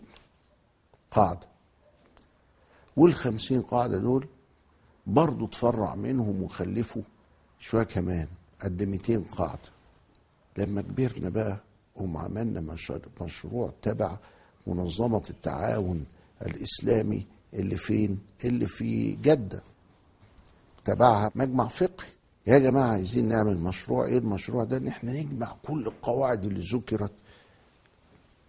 قاعدة. 1.12 1.48
والخمسين 2.98 3.62
قاعدة 3.62 3.98
دول 3.98 4.28
برضو 5.08 5.48
تفرع 5.48 5.96
منهم 5.96 6.44
وخلفوا 6.44 7.02
شوية 7.60 7.84
كمان 7.84 8.28
قد 8.62 8.84
200 8.84 9.24
قاعدة. 9.38 9.60
لما 10.58 10.82
كبرنا 10.82 11.30
بقى 11.30 11.58
قوم 11.96 12.18
عملنا 12.18 12.60
مش- 12.62 12.94
مشروع 13.22 13.74
تبع 13.82 14.18
منظمة 14.68 15.24
التعاون 15.30 16.06
الإسلامي 16.42 17.26
اللي 17.54 17.76
فين؟ 17.76 18.20
اللي 18.44 18.66
في 18.66 19.12
جدة. 19.12 19.62
تبعها 20.86 21.32
مجمع 21.36 21.68
فقهي 21.68 22.08
يا 22.48 22.58
جماعة 22.58 22.92
عايزين 22.92 23.28
نعمل 23.28 23.58
مشروع. 23.58 24.06
إيه 24.06 24.18
المشروع 24.18 24.64
ده؟ 24.64 24.78
إن 24.78 24.88
إحنا 24.88 25.12
نجمع 25.12 25.56
كل 25.68 25.88
القواعد 25.88 26.46
اللي 26.46 26.60
ذكرت 26.60 27.12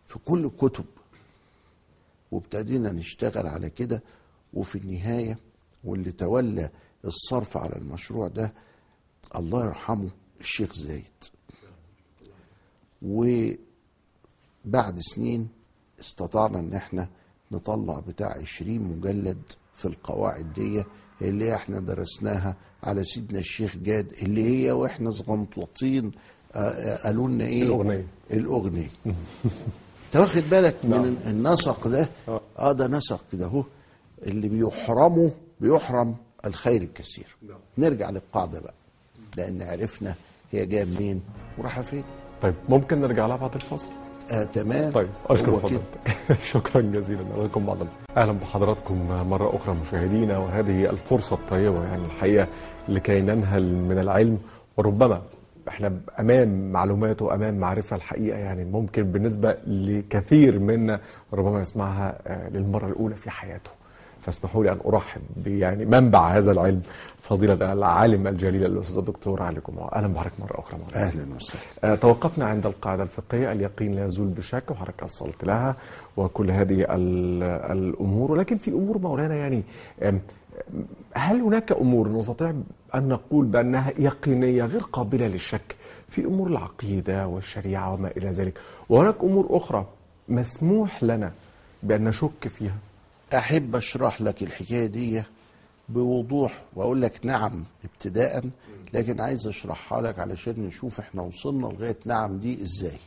في 0.07 0.19
كل 0.19 0.45
الكتب. 0.45 0.85
وابتدينا 2.31 2.93
نشتغل 2.93 3.47
على 3.47 3.71
كده. 3.71 4.03
وفي 4.55 4.79
النهاية 4.79 5.39
واللي 5.85 6.13
تولى 6.13 6.71
الصرف 7.05 7.57
على 7.57 7.77
المشروع 7.77 8.29
ده 8.29 8.53
الله 9.37 9.65
يرحمه 9.67 10.11
الشيخ 10.41 10.73
زايد. 10.73 11.05
وبعد 13.03 14.99
سنين 15.01 15.49
استطعنا 16.01 16.59
إن 16.59 16.75
إحنا 16.75 17.09
نطلع 17.53 17.99
بتاع 18.01 18.39
عشرين 18.39 18.83
مجلد 18.83 19.43
في 19.75 19.85
القواعد 19.85 20.53
دي 20.53 20.85
اللي 21.23 21.55
إحنا 21.55 21.81
درسناها 21.81 22.57
على 22.85 23.05
سيدنا 23.05 23.39
الشيخ 23.39 23.77
جاد 23.77 24.13
اللي 24.23 24.45
هي 24.67 24.73
وإحنا 24.73 25.11
صغنطوطين 25.11 26.13
آه، 26.55 26.59
آه، 26.59 26.97
قالوا 27.07 27.29
لنا 27.29 27.45
إيه 27.45 27.63
الأغنية. 27.63 28.07
الأغنية 28.31 28.91
أنت 30.07 30.17
واخد 30.17 30.43
بالك 30.51 30.75
من 30.85 30.91
نعم. 30.91 31.17
النسق 31.27 31.89
ده 31.89 32.09
آه. 32.29 32.41
آه 32.59 32.73
ده 32.73 32.87
نسق 32.87 33.21
كده 33.33 33.45
أهو 33.47 33.65
اللي 34.23 34.49
بيحرمه 34.49 35.31
بيحرم 35.61 36.15
الخير 36.47 36.83
الكثير 36.83 37.37
نعم. 37.49 37.59
نرجع 37.79 38.11
للقاعدة 38.11 38.61
بقى 38.61 38.75
لأن 39.37 39.63
عرفنا 39.63 40.15
هي 40.53 40.67
جاية 40.67 40.85
منين 40.85 41.21
ورايحة 41.59 41.83
فين 41.83 42.05
طيب 42.41 42.55
ممكن 42.69 43.01
نرجع 43.01 43.27
لها 43.27 43.37
بعد 43.37 43.55
الفاصل 43.55 43.89
آه 44.31 44.45
تمام. 44.45 44.93
طيب 44.93 45.09
أشكر. 45.31 45.53
فضيلتك 45.53 45.83
شكرا 46.53 46.81
جزيلا. 46.83 47.21
نراكم 47.37 47.67
بعد 47.67 47.81
الفاصل 47.81 47.99
أهلا 48.17 48.33
بحضراتكم 48.33 49.09
مرة 49.31 49.57
أخرى 49.57 49.75
مشاهدينا 49.75 50.39
وهذه 50.39 50.91
الفرصة 50.91 51.35
الطيبة 51.37 51.85
يعني 51.85 52.05
الحقيقة 52.05 52.47
لكي 52.89 53.21
ننهل 53.21 53.75
من 53.77 53.99
العلم. 53.99 54.39
وربما 54.77 55.23
إحنا 55.69 56.01
أمام 56.21 56.73
معلومات 56.73 57.23
وأمام 57.23 57.59
معرفة 57.59 57.97
الحقيقة 57.97 58.39
يعني 58.39 58.65
ممكن 58.65 59.03
بالنسبة 59.03 59.57
لكثير 59.67 60.59
منا 60.59 61.01
ربما 61.33 61.61
يسمعها 61.61 62.19
آه، 62.27 62.49
للمرة 62.49 62.87
الأولى 62.87 63.15
في 63.15 63.31
حياته. 63.31 63.71
فاسمحوا 64.23 64.65
لي 64.65 64.73
أن 64.73 64.79
أرحب 64.87 65.21
يعني 65.47 65.85
منبع 65.85 66.29
هذا 66.29 66.53
العلم 66.53 66.83
فضيلة 67.21 67.73
العالم 67.73 68.27
الجليل 68.27 68.65
الأستاذ 68.65 68.99
الدكتور 68.99 69.43
علي 69.43 69.61
جمعه 69.69 69.89
أهلا 69.93 70.07
بحضرتك 70.07 70.41
مرة 70.41 70.61
أخرى 70.61 70.79
معنا 70.81 71.07
أهلا 71.07 71.35
وسهلا. 71.37 71.63
آه، 71.85 71.95
توقفنا 71.95 72.45
عند 72.45 72.67
القاعدة 72.67 73.03
الفقهية 73.03 73.53
اليقين 73.53 73.95
لا 73.95 74.07
يزول 74.07 74.27
بشك 74.29 74.71
وحضرتك 74.71 75.03
أصلت 75.03 75.45
لها 75.45 75.77
وكل 76.17 76.51
هذه 76.51 76.81
ال- 76.95 77.43
الأمور. 77.79 78.33
ولكن 78.33 78.57
في 78.57 78.71
أمور 78.71 78.99
مولانا 78.99 79.35
يعني 79.35 79.63
هل 81.15 81.41
هناك 81.41 81.73
أمور 81.73 82.09
نستطيع 82.09 82.51
أن 82.95 83.09
نقول 83.09 83.47
بأنها 83.47 83.93
يقينية 83.99 84.65
غير 84.65 84.81
قابلة 84.83 85.27
للشك 85.27 85.77
في 86.09 86.25
أمور 86.25 86.47
العقيدة 86.49 87.27
والشريعة 87.27 87.93
وما 87.93 88.09
إلى 88.17 88.31
ذلك؟ 88.31 88.55
وهناك 88.89 89.15
أمور 89.23 89.47
أخرى 89.51 89.87
مسموح 90.29 91.03
لنا 91.05 91.33
بأن 91.83 92.05
نشك 92.05 92.49
فيها. 92.49 92.75
أحب 93.35 93.77
أشرح 93.77 94.21
لك 94.21 94.43
الحكاية 94.43 94.87
دي 94.87 95.23
بوضوح 95.89 96.63
وأقول 96.75 97.03
لك 97.03 97.27
نعم 97.27 97.65
ابتداء 97.85 98.45
لكن 98.95 99.21
عايز 99.21 99.47
أشرحها 99.47 100.01
لك 100.03 100.19
علشان 100.19 100.55
نشوف 100.67 101.01
إحنا 101.01 101.23
وصلنا 101.23 101.67
لغاية 101.67 101.97
نعم 102.05 102.39
دي 102.39 102.63
إزاي. 102.63 102.99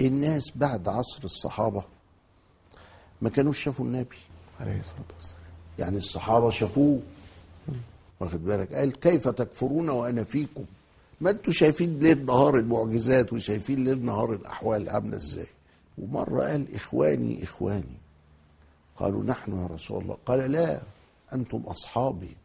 الناس 0.00 0.44
بعد 0.56 0.88
عصر 0.88 1.24
الصحابة 1.24 1.82
ما 3.22 3.30
كانوش 3.30 3.62
شافوا 3.64 3.84
النبي. 3.84 4.16
عليه 4.60 4.80
الصلاة 4.80 5.04
والسلام. 5.16 5.42
يعني 5.78 5.96
الصحابة 5.96 6.50
شافوه. 6.50 7.00
واخد 8.20 8.44
بالك؟ 8.44 8.74
قال 8.74 9.00
كيف 9.00 9.28
تكفرون 9.28 9.88
وأنا 9.88 10.24
فيكم؟ 10.24 10.64
ما 11.20 11.30
أنتوا 11.30 11.52
شايفين 11.52 11.98
ليل 11.98 12.24
نهار 12.26 12.56
المعجزات 12.56 13.32
وشايفين 13.32 13.84
ليل 13.84 14.04
نهار 14.04 14.32
الأحوال 14.32 14.90
عاملة 14.90 15.16
إزاي؟ 15.16 15.46
ومرة 15.98 16.42
قال 16.44 16.74
إخواني 16.74 17.42
إخواني. 17.44 17.97
قالوا 18.98 19.24
نحن 19.24 19.62
يا 19.62 19.66
رسول 19.66 20.02
الله. 20.02 20.18
قال 20.26 20.52
لا 20.52 20.80
أنتم 21.32 21.58
أصحابي. 21.58 22.36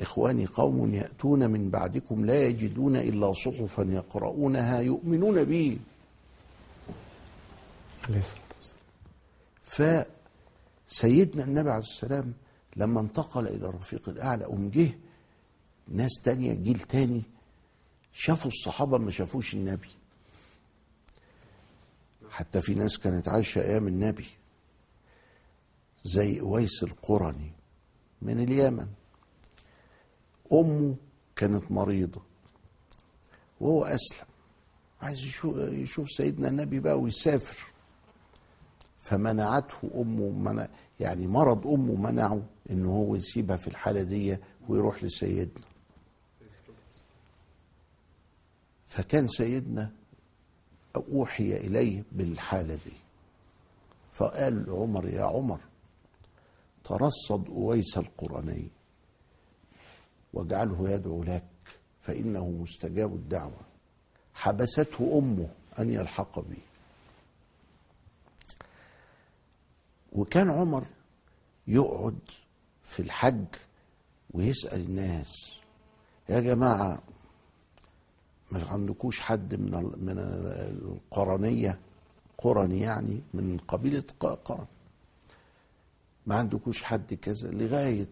إخواني 0.00 0.46
قوم 0.46 0.94
يأتون 0.94 1.50
من 1.50 1.70
بعدكم 1.70 2.26
لا 2.26 2.46
يجدون 2.46 2.96
إلا 2.96 3.32
صحفا 3.32 3.82
يقرؤونها 3.82 4.80
يؤمنون 4.80 5.44
بي. 5.44 5.78
عليه 8.04 8.18
الصلاة 8.18 8.40
والسلام. 8.56 10.04
فسيدنا 10.88 11.44
النبي 11.44 11.70
عليه 11.70 11.82
السلام 11.82 12.32
لما 12.76 13.00
انتقل 13.00 13.46
إلى 13.48 13.68
الرفيق 13.68 14.08
الأعلى 14.08 14.44
قام 14.44 14.68
جه 14.68 14.90
ناس 15.88 16.20
تانية 16.24 16.54
جيل 16.54 16.78
تاني 16.78 17.22
شافوا 18.12 18.50
الصحابة 18.50 18.98
ما 18.98 19.10
شافوش 19.10 19.54
النبي. 19.54 19.88
حتى 22.30 22.60
في 22.60 22.74
ناس 22.74 22.98
كانت 22.98 23.28
عايشة 23.28 23.62
أيام 23.62 23.88
النبي. 23.88 24.26
زي 26.04 26.40
أويس 26.40 26.82
القرني 26.82 27.52
من 28.22 28.40
اليمن. 28.40 28.86
أمه 30.52 30.96
كانت 31.36 31.72
مريضة 31.72 32.22
وهو 33.60 33.84
أسلم. 33.84 34.26
عايز 35.02 35.24
يشوف, 35.56 36.10
سيدنا 36.10 36.48
النبي 36.48 36.80
بقى 36.80 37.00
ويسافر. 37.00 37.66
فمنعته 38.98 39.90
أمه 39.94 40.30
منع 40.30 40.68
يعني 41.00 41.26
مرض 41.26 41.66
أمه 41.66 41.94
منعه 41.94 42.42
إن 42.70 42.86
هو 42.86 43.14
يسيبها 43.14 43.56
في 43.56 43.68
الحالة 43.68 44.02
دي 44.02 44.36
ويروح 44.68 45.04
لسيدنا. 45.04 45.64
فكان 48.86 49.28
سيدنا 49.28 49.90
أوحي 50.96 51.56
إليه 51.56 52.04
بالحالة 52.12 52.74
دي. 52.74 52.92
فقال 54.12 54.70
عمر 54.70 55.08
يا 55.08 55.24
عمر 55.24 55.60
ترصد 56.84 57.48
أويس 57.48 57.98
القرني 57.98 58.68
واجعله 60.32 60.90
يدعو 60.90 61.22
لك 61.22 61.44
فإنه 62.00 62.48
مستجاب 62.48 63.14
الدعوة. 63.14 63.60
حبسته 64.34 65.18
أمه 65.18 65.48
أن 65.78 65.90
يلحق 65.92 66.40
بي. 66.40 66.58
وكان 70.12 70.50
عمر 70.50 70.84
يقعد 71.66 72.18
في 72.84 73.00
الحج 73.02 73.44
ويسأل 74.34 74.80
الناس 74.80 75.32
يا 76.28 76.40
جماعة 76.40 77.02
ما 78.50 78.64
عندكوش 78.68 79.20
حد 79.20 79.54
من 79.54 79.72
من 79.96 80.18
القرنية؟ 80.18 81.78
قرن 82.38 82.72
يعني 82.72 83.22
من 83.34 83.58
قبيلة 83.68 84.04
قرن. 84.20 84.66
ما 86.26 86.34
عندكوش 86.34 86.82
حد 86.82 87.14
كذا 87.14 87.50
لغاية 87.50 88.08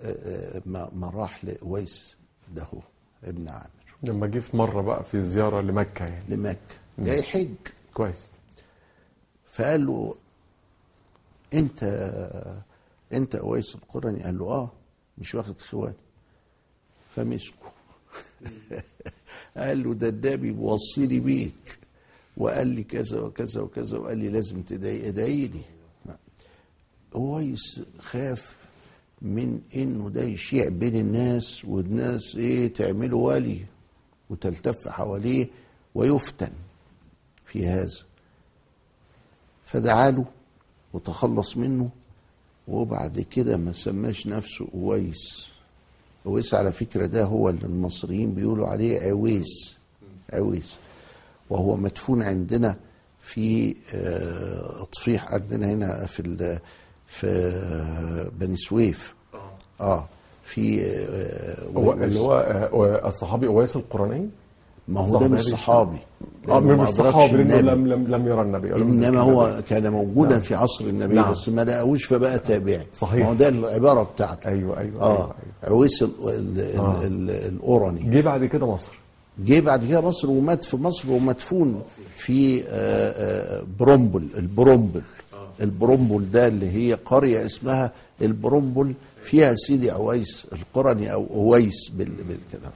آه، 0.00 0.56
آه، 0.56 0.62
ما 0.66 0.90
ما 0.94 1.10
راح 1.10 1.44
لأويس 1.44 2.16
ده 2.54 2.62
هو 2.62 2.80
ابن 3.24 3.48
عامر. 3.48 3.68
لما 4.02 4.26
جه 4.26 4.38
في 4.38 4.56
مرة 4.56 4.82
بقى 4.82 5.04
في 5.04 5.20
زيارة 5.22 5.60
لمكة 5.60 6.04
يعني. 6.04 6.24
لمكة. 6.36 6.58
جاي 6.98 7.22
حج 7.22 7.54
كويس. 7.94 8.28
فقال 9.46 9.86
له 9.86 10.14
أنت 11.54 11.82
أنت 13.12 13.34
أويس 13.34 13.74
القرني؟ 13.74 14.22
قال 14.22 14.38
له 14.38 14.44
آه 14.46 14.70
مش 15.18 15.34
واخد 15.34 15.60
خوان 15.60 15.94
فمسكه. 17.16 17.72
قال 19.56 19.82
له 19.82 19.94
ده 19.94 20.08
النبي 20.08 20.52
موصيني 20.52 21.20
بيك. 21.20 21.78
وقال 22.36 22.66
لي 22.66 22.84
كذا 22.84 23.20
وكذا 23.20 23.60
وكذا 23.60 23.98
وقال 23.98 24.18
لي 24.18 24.28
لازم 24.28 24.62
تدعي 24.62 25.08
ادعي 25.08 25.46
لي 25.46 25.60
اويس 27.14 27.80
خاف 27.98 28.56
من 29.22 29.60
إنه 29.74 30.10
ده 30.10 30.22
يشيع 30.22 30.68
بين 30.68 30.96
الناس 30.96 31.64
والناس 31.64 32.36
إيه 32.36 32.72
تعمله 32.72 33.16
ولي 33.16 33.60
وتلتف 34.30 34.88
حواليه 34.88 35.46
ويفتن 35.94 36.50
في 37.46 37.66
هذا. 37.66 37.96
فدعا 39.64 40.10
له 40.10 40.24
وتخلص 40.92 41.56
منه 41.56 41.90
وبعد 42.68 43.20
كده 43.20 43.56
ما 43.56 43.72
سماش 43.72 44.26
نفسه 44.26 44.68
أويس 44.74 45.48
أويس 46.26 46.54
على 46.54 46.72
فكرة 46.72 47.06
ده 47.06 47.24
هو 47.24 47.48
اللي 47.48 47.64
المصريين 47.66 48.34
بيقولوا 48.34 48.66
عليه 48.68 49.00
عويس 49.00 49.76
عويس. 50.32 50.76
وهو 51.50 51.76
مدفون 51.76 52.22
عندنا 52.22 52.76
في 53.20 53.74
آه، 53.94 54.84
طفيح 54.92 55.32
عندنا 55.32 55.70
هنا 55.72 56.06
في 56.06 56.20
في 57.08 57.52
بني 58.40 58.56
سويف 58.56 59.14
آه 59.80 60.04
في 60.44 60.82
آه، 60.86 61.56
هو. 61.76 61.92
اللي 61.92 62.18
هو 62.20 62.32
آه، 62.32 63.08
الصحابي 63.08 63.46
أويس 63.46 63.76
القرني 63.76 64.28
ما 64.88 65.00
هو 65.00 65.18
ده 65.18 65.28
مش 65.28 65.40
صحابي 65.40 65.98
آه 66.48 66.60
مش 66.60 66.88
الصحابي 66.88 67.42
لأنه. 67.42 67.60
لم 67.72 67.86
لم 67.86 68.06
لم 68.06 68.26
يرى 68.28 68.42
النبي 68.42 68.76
إنما 68.76 69.20
هو. 69.20 69.60
كان 69.68 69.92
موجودا 69.92 70.30
نعم. 70.30 70.40
في 70.40 70.54
عصر 70.54 70.84
النبي 70.84 71.14
نعم. 71.14 71.30
بس 71.30 71.48
ما 71.48 71.64
لقاهوش 71.64 72.04
فبقى 72.04 72.38
تابعي 72.38 72.86
صحيح. 72.94 73.24
ما 73.26 73.30
هو 73.30 73.34
ده 73.34 73.48
العبارة 73.48 74.02
بتاعته 74.02 74.48
أيوه 74.48 74.78
أيوه 74.78 75.00
آه 75.02 75.06
أيوه, 75.06 75.18
أيوة. 75.20 75.34
عويس 75.64 76.02
ال- 76.02 76.10
ال- 76.28 76.60
ال- 76.60 76.76
آه. 76.78 77.02
ال- 77.04 77.30
الاورني 77.30 78.00
جه 78.10 78.20
بعد 78.20 78.44
كده 78.44 78.66
مصر 78.66 78.92
جه 79.38 79.60
بعد 79.60 79.84
كده 79.88 80.00
مصر 80.00 80.30
ومات 80.30 80.64
في 80.64 80.76
مصر 80.76 81.10
ومدفون 81.10 81.82
في 82.16 82.60
آه، 82.62 82.66
آه، 82.68 83.62
برومبل 83.80 84.28
البرومبل 84.36 85.02
البرومبل 85.60 86.30
ده 86.30 86.46
اللي 86.46 86.70
هي 86.70 86.94
قرية 86.94 87.46
اسمها 87.46 87.92
البرومبل 88.22 88.94
فيها 89.22 89.54
سيدي 89.54 89.92
أويس 89.92 90.46
القرني 90.52 91.12
أو 91.12 91.26
أويس 91.34 91.88
بال- 91.88 92.04
بالكده 92.24 92.70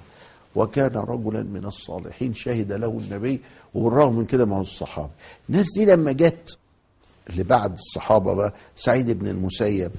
وكان 0.57 0.91
رجلا 0.97 1.43
من 1.43 1.65
الصالحين 1.65 2.35
شهد 2.35 2.73
له 2.73 3.01
النبي 3.09 3.41
وبالرغم 3.75 4.17
من 4.17 4.25
كده 4.27 4.45
ما 4.45 4.57
هو 4.57 4.61
الصحابي 4.61 5.11
الناس 5.49 5.67
دي 5.77 5.85
لما 5.85 6.13
جت 6.13 6.57
اللي 7.31 7.43
بعد 7.43 7.73
الصحابة 7.73 8.35
بقى 8.35 8.53
سعيد 8.77 9.11
بن 9.11 9.29
المسيب 9.29 9.91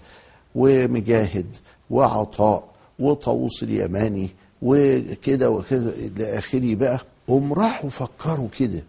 ومجاهد 0.55 1.45
وعطاء 1.89 2.63
وطاووس 2.99 3.63
اليماني 3.63 4.29
وكده 4.61 5.49
وكده 5.49 5.89
إلى 5.89 6.37
آخره 6.37 6.75
بقى 6.75 6.99
هم 7.29 7.53
راحوا 7.53 7.89
فكروا 7.89 8.47
كده. 8.59 8.83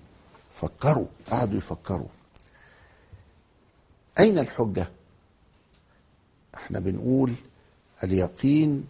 فكروا 0.53 1.05
قعدوا 1.31 1.59
يفكروا. 1.59 2.07
أين 4.19 4.39
الحجة؟ 4.39 4.89
إحنا 6.55 6.79
بنقول 6.79 7.35
اليقين 8.05 8.85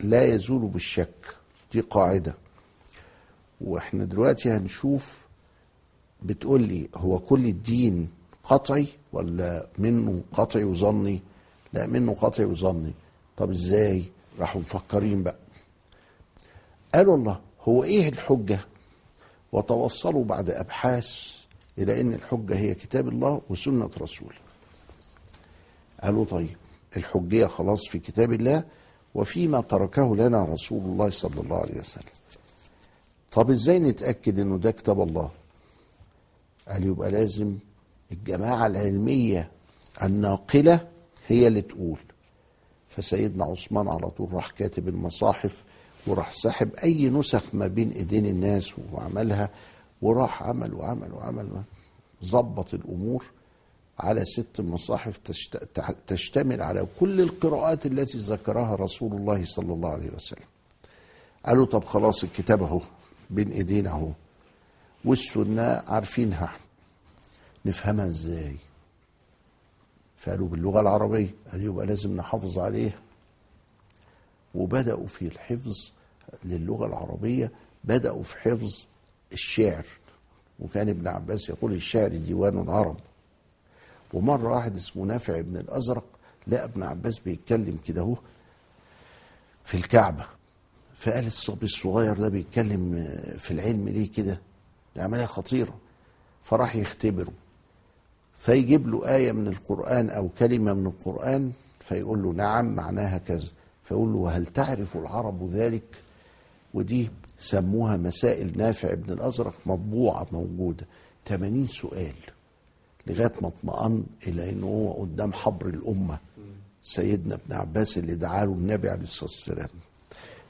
لا 0.00 0.24
يزول 0.24 0.60
بالشك. 0.68 1.36
دي 1.72 1.80
قاعدة. 1.80 2.34
وإحنا 3.60 4.04
دلوقتي 4.04 4.50
هنشوف 4.50 5.26
بتقول 6.22 6.62
لي 6.62 6.88
هو 6.94 7.18
كل 7.18 7.46
الدين 7.46 8.08
قطعي 8.44 8.86
ولا 9.12 9.66
منه 9.78 10.22
قطعي 10.32 10.64
وظني؟ 10.64 11.20
لا 11.72 11.86
منه 11.86 12.14
قطعي 12.14 12.46
وظني. 12.46 12.92
طب 13.36 13.50
إزاي؟ 13.50 14.04
راحوا 14.38 14.60
مفكرين 14.60 15.22
بقى. 15.22 15.36
قالوا 16.94 17.16
الله 17.16 17.40
هو 17.62 17.84
إيه 17.84 18.08
الحجة؟ 18.08 18.60
وتوصلوا 19.52 20.24
بعد 20.24 20.50
أبحاث 20.50 21.36
إلى 21.78 22.00
أن 22.00 22.12
الحجة 22.12 22.56
هي 22.58 22.74
كتاب 22.74 23.08
الله 23.08 23.40
وسنة 23.50 23.90
رسوله 24.00 24.36
قالوا 26.02 26.24
طيب 26.24 26.56
الحجية 26.96 27.46
خلاص 27.46 27.86
في 27.88 27.98
كتاب 27.98 28.32
الله 28.32 28.64
وفيما 29.14 29.60
تركه 29.60 30.16
لنا 30.16 30.44
رسول 30.44 30.84
الله 30.84 31.10
صلى 31.10 31.40
الله 31.40 31.56
عليه 31.56 31.78
وسلم. 31.80 32.04
طب 33.32 33.50
إزاي 33.50 33.78
نتأكد 33.78 34.38
إنه 34.38 34.58
ده 34.58 34.70
كتاب 34.70 35.00
الله؟ 35.00 35.30
قال 36.68 36.86
يبقى 36.86 37.10
لازم 37.10 37.54
الجماعة 38.12 38.66
العلمية 38.66 39.50
الناقلة 40.02 40.88
هي 41.26 41.46
اللي 41.46 41.62
تقول. 41.62 41.98
فسيدنا 42.88 43.44
عثمان 43.44 43.88
على 43.88 44.10
طول 44.10 44.32
راح 44.32 44.50
كاتب 44.50 44.88
المصاحف 44.88 45.64
وراح 46.06 46.32
سحب 46.32 46.74
أي 46.74 47.08
نسخ 47.08 47.42
ما 47.54 47.66
بين 47.66 47.90
إيدين 47.90 48.26
الناس 48.26 48.72
وعملها 48.92 49.50
وراح 50.02 50.42
عمل 50.42 50.74
وعمل 50.74 51.12
وعمل 51.12 51.62
ظبط 52.24 52.74
الأمور 52.74 53.24
على 53.98 54.24
ست 54.24 54.60
مصاحف 54.60 55.20
تشتمل 56.06 56.62
على 56.62 56.86
كل 57.00 57.20
القراءات 57.20 57.86
التي 57.86 58.18
ذكرها 58.18 58.74
رسول 58.74 59.12
الله 59.12 59.44
صلى 59.44 59.72
الله 59.72 59.88
عليه 59.88 60.10
وسلم. 60.10 60.44
قالوا 61.46 61.66
طب 61.66 61.84
خلاص 61.84 62.24
الكتاب 62.24 62.62
أهو 62.62 62.80
بين 63.30 63.52
إيدينا 63.52 63.90
أهو. 63.90 64.08
والسنة 65.04 65.62
عارفينها. 65.62 66.56
نفهمها 67.66 68.06
إزاي؟ 68.06 68.56
فقالوا 70.18 70.48
باللغة 70.48 70.80
العربية. 70.80 71.34
قالوا 71.52 71.64
يبقى 71.64 71.86
لازم 71.86 72.16
نحافظ 72.16 72.58
عليها. 72.58 72.98
وبدأوا 74.54 75.06
في 75.06 75.26
الحفظ 75.26 75.74
للغة 76.44 76.86
العربية. 76.86 77.50
بدأوا 77.84 78.22
في 78.22 78.38
حفظ 78.38 78.84
الشعر 79.32 79.84
وكان 80.60 80.88
ابن 80.88 81.08
عباس 81.08 81.48
يقول 81.48 81.72
الشعر 81.72 82.08
ديوان 82.08 82.58
العرب 82.62 82.96
ومرة 84.12 84.48
واحد 84.54 84.76
اسمه 84.76 85.04
نافع 85.04 85.40
بن 85.40 85.56
الأزرق 85.56 86.04
لقى 86.46 86.64
ابن 86.64 86.82
عباس 86.82 87.18
بيتكلم 87.18 87.78
كده 87.86 88.00
أهو 88.02 88.16
في 89.64 89.74
الكعبة 89.76 90.26
فقال 90.94 91.26
الصبي 91.26 91.66
الصغير 91.66 92.16
ده 92.16 92.28
بيتكلم 92.28 93.08
في 93.38 93.50
العلم 93.50 93.88
ليه 93.88 94.12
كده؟ 94.12 94.40
دي 94.96 95.02
عملية 95.02 95.26
خطيرة. 95.26 95.74
فراح 96.42 96.76
يختبره. 96.76 97.32
فيجيب 98.38 98.88
له 98.88 99.14
آية 99.16 99.32
من 99.32 99.46
القرآن 99.48 100.10
أو 100.10 100.28
كلمة 100.28 100.72
من 100.74 100.86
القرآن 100.86 101.52
فيقول 101.80 102.22
له 102.22 102.32
نعم 102.32 102.74
معناها 102.74 103.18
كذا. 103.18 103.48
فيقول 103.82 104.12
له 104.12 104.18
وهل 104.18 104.46
تعرف 104.46 104.96
العرب 104.96 105.50
ذلك؟ 105.52 105.82
ودي 106.74 107.10
سموها 107.38 107.96
مسائل 107.96 108.58
نافع 108.58 108.92
ابن 108.92 109.12
الأزرق 109.12 109.54
مطبوعة 109.66 110.26
موجودة. 110.32 110.86
80 111.26 111.66
سؤال 111.66 112.12
لغاية 113.06 113.32
ما 113.42 113.48
اطمأن 113.48 114.04
إلى 114.26 114.50
أنه 114.50 114.66
هو 114.66 114.92
قدام 115.02 115.32
حبر 115.32 115.66
الأمة. 115.66 116.18
سيدنا 116.82 117.34
ابن 117.34 117.52
عباس 117.56 117.98
اللي 117.98 118.14
دعا 118.14 118.44
له 118.44 118.52
النبي 118.52 118.88
عليه 118.90 119.02
الصلاة 119.02 119.30
والسلام. 119.30 119.68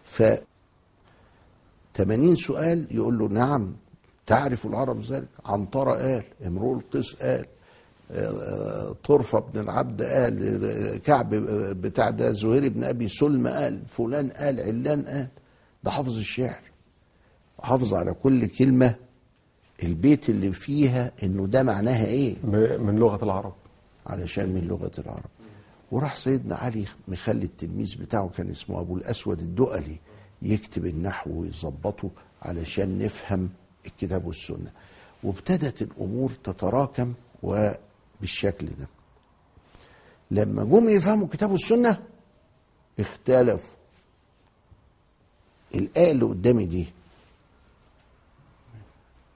ف 0.04 0.22
80 1.94 2.36
سؤال 2.36 2.86
يقول 2.90 3.18
له 3.18 3.28
نعم 3.28 3.72
تعرف 4.26 4.66
العرب 4.66 5.00
ذلك؟ 5.02 5.28
عنترة 5.44 5.92
قال 5.92 6.22
امرؤ 6.46 6.72
القيس 6.78 7.14
قال 7.14 7.46
آه، 8.10 8.96
طرفة 9.04 9.38
بن 9.40 9.60
العبد 9.60 10.02
قال 10.02 11.00
كعب 11.04 11.34
بتاع 11.80 12.10
ده 12.10 12.32
زهير 12.32 12.68
بن 12.68 12.84
أبي 12.84 13.08
سلمى 13.08 13.50
قال 13.50 13.82
فلان 13.88 14.28
قال 14.30 14.60
علان 14.60 15.02
قال. 15.08 15.28
ده 15.84 15.90
حافظ 15.90 16.18
الشعر. 16.18 16.60
حافظ 17.62 17.94
على 17.94 18.14
كل 18.14 18.46
كلمة 18.46 18.94
البيت 19.82 20.30
اللي 20.30 20.52
فيها 20.52 21.12
إنه 21.22 21.46
ده 21.46 21.62
معناها 21.62 22.06
إيه؟ 22.06 22.34
من 22.78 22.96
لغة 22.96 23.24
العرب. 23.24 23.54
علشان 24.06 24.48
من 24.48 24.60
لغة 24.68 24.90
العرب. 24.98 25.30
وراح 25.92 26.16
سيدنا 26.16 26.56
علي 26.56 26.84
مخلي 27.08 27.44
التلميذ 27.44 27.98
بتاعه 27.98 28.28
كان 28.36 28.50
اسمه 28.50 28.80
أبو 28.80 28.96
الأسود 28.96 29.40
الدؤلي 29.40 29.96
يكتب 30.42 30.86
النحو 30.86 31.30
ويظبطه 31.40 32.10
علشان 32.42 32.98
نفهم 32.98 33.50
الكتاب 33.86 34.26
والسنة. 34.26 34.70
وابتدت 35.22 35.82
الأمور 35.82 36.30
تتراكم 36.44 37.14
وبالشكل 37.42 38.66
ده. 38.66 38.88
لما 40.30 40.64
جم 40.64 40.88
يفهموا 40.88 41.24
الكتاب 41.24 41.50
والسنة 41.50 42.02
اختلفوا. 43.00 43.76
الآية 45.74 46.10
اللي 46.10 46.24
قدامي 46.24 46.66
دي 46.66 46.86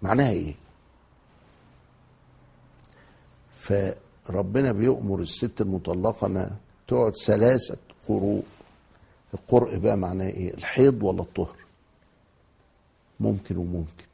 معناها 0.02 0.30
إيه؟ 0.30 0.54
فربنا 3.54 4.72
بيؤمر 4.72 5.20
الست 5.20 5.60
المطلقة 5.60 6.26
إنها 6.26 6.56
تقعد 6.88 7.16
ثلاثة 7.16 7.76
قروء. 8.08 8.42
القرء 9.34 9.78
بقى 9.78 9.96
معناه 9.96 10.26
إيه؟ 10.28 10.54
الحيض 10.54 11.02
ولا 11.02 11.22
الطهر. 11.22 11.56
ممكن 13.20 13.56
وممكن. 13.56 14.04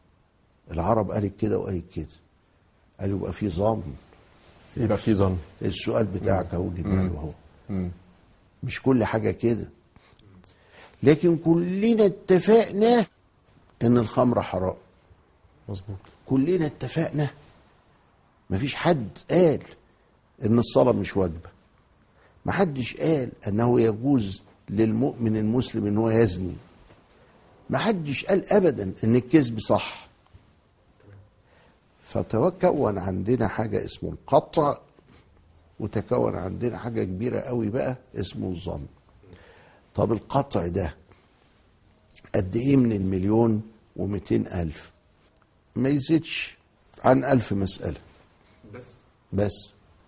العرب 0.71 1.11
قالت 1.11 1.41
كده 1.41 1.59
وقالت 1.59 1.93
كده. 1.95 2.07
قالوا 3.01 3.19
يبقى 3.19 3.33
في 3.33 3.51
ظن. 3.51 3.83
يبقى 4.77 4.97
في 4.97 5.15
ظن. 5.15 5.37
السؤال 5.63 6.05
بتاعك 6.07 6.55
أهو 6.55 6.69
جبناله 6.69 7.19
أهو. 7.19 7.31
مش 8.63 8.83
كل 8.83 9.05
حاجة 9.05 9.31
كده. 9.31 9.69
لكن 11.03 11.37
كلنا 11.37 12.07
اتفقنا 12.07 13.07
إن 13.83 13.97
الخمر 13.99 14.43
حرام. 14.43 14.75
مظبوط. 15.69 15.97
كلنا 16.27 16.67
اتفقنا 16.67 17.29
مفيش 18.51 18.75
حد 18.75 19.09
قال 19.31 19.63
إن 20.45 20.59
الصلاة 20.59 20.93
مش 20.93 21.17
واجبة. 21.17 21.51
محدش 22.47 22.97
قال 22.97 23.31
انه 23.49 23.81
يجوز 23.81 24.43
للمؤمن 24.71 25.37
المسلم 25.37 25.87
إن 25.87 25.99
هو 25.99 26.11
يزني. 26.11 26.55
محدش 27.71 28.25
قال 28.25 28.53
ابدا 28.53 28.93
إن 29.05 29.17
الكذب 29.17 29.59
صح. 29.61 30.07
فتكون 32.03 32.99
عندنا 32.99 33.49
حاجة 33.49 33.85
اسمه 33.85 34.11
القطع 34.11 34.79
وتكون 35.81 36.35
عندنا 36.37 36.79
حاجة 36.79 37.05
كبيرة 37.05 37.41
قوي 37.41 37.69
بقى 37.69 37.97
اسمه 38.15 38.49
الظن. 38.49 38.87
طب 39.95 40.13
القطع 40.13 40.67
ده 40.67 40.95
قد 42.35 42.57
إيه 42.57 42.77
من 42.77 42.93
المليون 42.93 43.63
ومئتين 43.97 44.47
ألف؟ 44.47 44.91
ما 45.77 45.89
يزيدش 45.89 46.57
عن 47.05 47.25
ألف 47.25 47.53
مسألة. 47.53 47.97
بس. 48.75 49.03
بس. 49.33 49.53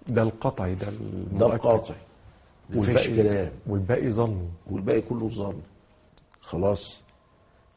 ده 0.08 0.22
القطعي 0.22 0.74
ده 0.74 0.86
ده. 1.32 1.46
القاطع 1.46 1.94
مفيش 2.70 3.06
والباقي 3.08 3.16
كلام. 3.28 3.52
والباقي 3.66 4.10
ظن 4.10 4.48
والباقي 4.70 5.00
كله 5.00 5.28
ظن 5.28 5.60
خلاص. 6.40 7.00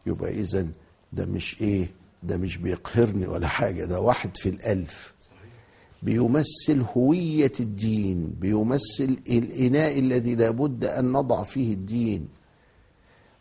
يبقى 0.08 0.32
اذا 0.32 0.68
ده 1.14 1.26
مش 1.26 1.62
إيه 1.62 1.88
ده 2.24 2.38
مش 2.38 2.58
بيقهرني 2.58 3.28
ولا 3.28 3.48
حاجة 3.48 3.86
ده 3.86 4.00
واحد 4.02 4.38
في 4.38 4.50
الألف. 4.50 5.14
بيمثل 6.04 6.82
هوية 6.98 7.52
الدين 7.60 8.28
بيمثل 8.40 9.18
الإناء 9.30 10.00
الذي 10.00 10.36
لابد 10.36 10.86
أن 10.86 11.12
نضع 11.12 11.44
فيه 11.44 11.74
الدين. 11.74 12.28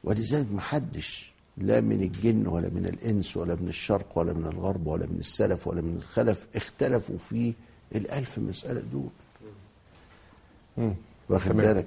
ولذلك 0.04 0.52
محدش 0.52 1.32
لا 1.56 1.80
من 1.80 2.02
الجن 2.02 2.46
ولا 2.46 2.68
من 2.68 2.86
الإنس 2.86 3.36
ولا 3.36 3.54
من 3.54 3.68
الشرق 3.68 4.06
ولا 4.18 4.32
من 4.32 4.46
الغرب 4.46 4.86
ولا 4.86 5.06
من 5.06 5.16
السلف 5.18 5.66
ولا 5.68 5.80
من 5.80 5.96
الخلف 5.96 6.46
اختلفوا 6.56 7.18
في 7.18 7.52
الألف 7.94 8.38
مسألة 8.38 8.82
دول. 8.92 9.08
واخد. 11.28 11.52
بالك. 11.56 11.86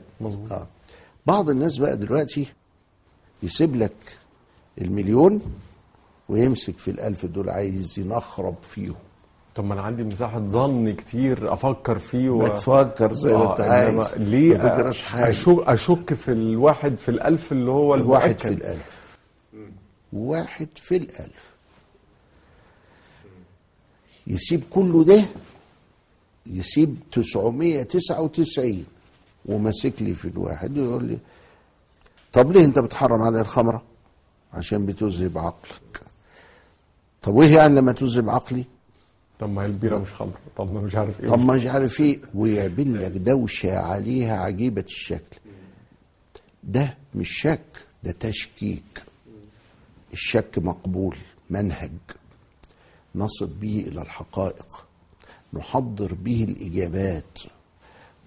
آه. 0.51 0.67
بعض 1.25 1.49
الناس 1.49 1.77
بقى 1.77 1.97
دلوقتي 1.97 2.45
يسيب 3.43 3.75
لك 3.75 3.95
المليون 4.81 5.41
ويمسك 6.29 6.77
في 6.77 6.91
الألف 6.91 7.25
دول 7.25 7.49
عايز 7.49 7.99
ينخرب 7.99 8.55
فيهم 8.61 8.95
طب 9.55 9.63
ما 9.65 9.73
أنا 9.73 9.81
عندي 9.81 10.03
مساحة 10.03 10.39
ظن 10.39 10.93
كتير 10.93 11.53
أفكر 11.53 11.99
فيه 11.99 12.29
و... 12.29 12.37
ما 12.37 12.47
تفكر 12.47 13.13
زي 13.13 13.33
ما 13.37 13.51
أنت 13.51 13.59
آه، 13.61 13.71
عايز 13.71 14.13
إنما 14.13 14.25
ليه 14.29 14.57
ما 14.57 14.75
فكرش 14.75 15.03
حاجة 15.03 15.29
أشك, 15.29 15.55
أشك 15.67 16.13
في 16.13 16.31
الواحد 16.31 16.95
في 16.95 17.09
الألف 17.09 17.51
اللي 17.51 17.71
هو 17.71 17.89
واحد 17.89 18.01
المؤكد 18.29 18.37
في 18.37 18.47
الألف 18.47 19.02
واحد 20.13 20.67
في 20.75 20.97
الألف. 20.97 21.53
يسيب 24.27 24.63
كله 24.69 25.03
ده 25.03 25.25
يسيب 26.45 26.97
999 27.11 28.85
وماسك 29.45 29.93
لي 30.01 30.13
في 30.13 30.27
الواحد 30.27 30.77
يقول 30.77 31.03
لي 31.05 31.17
طب 32.33 32.51
ليه 32.51 32.65
أنت 32.65 32.79
بتحرم 32.79 33.21
على 33.21 33.41
الخمرة؟ 33.41 33.83
عشان 34.53 34.85
بتذهب 34.85 35.37
عقلك. 35.37 36.01
طب 37.21 37.33
وايه 37.35 37.55
يعني 37.55 37.75
لما 37.75 37.91
تذهب 37.91 38.29
عقلي؟ 38.29 38.65
طب 39.39 39.49
ما 39.49 39.61
هي 39.61 39.65
البيرة 39.65 39.97
مش 39.97 40.13
خمر 40.13 40.33
طب 40.57 40.73
ما 40.73 40.81
مش 40.81 40.95
عارف 40.95 41.21
إيه. 41.21 41.27
طب 41.27 41.39
ما 41.39 41.53
مش 41.55 41.65
عارف 41.65 42.01
إيه. 42.01 42.19
ويعمل 42.35 43.01
لك 43.03 43.11
دوشة 43.11 43.77
عليها 43.77 44.37
عجيبة 44.39 44.81
الشكل. 44.81 45.37
ده 46.63 46.97
مش 47.15 47.29
شك 47.41 47.59
ده 48.03 48.11
تشكيك. 48.19 49.03
الشك 50.13 50.57
مقبول 50.59 51.17
منهج 51.49 51.91
نصل 53.15 53.45
به 53.47 53.85
إلى 53.87 54.01
الحقائق 54.01 54.85
نحضر 55.53 56.13
به 56.13 56.43
الإجابات 56.43 57.39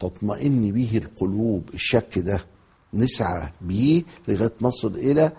تطمئن 0.01 0.73
به 0.73 0.97
القلوب. 1.05 1.71
الشك 1.75 2.19
ده 2.19 2.41
نسعى 2.95 3.49
به 3.61 4.05
لغاية 4.29 4.53
نصل 4.61 4.95
إلى 4.97 5.33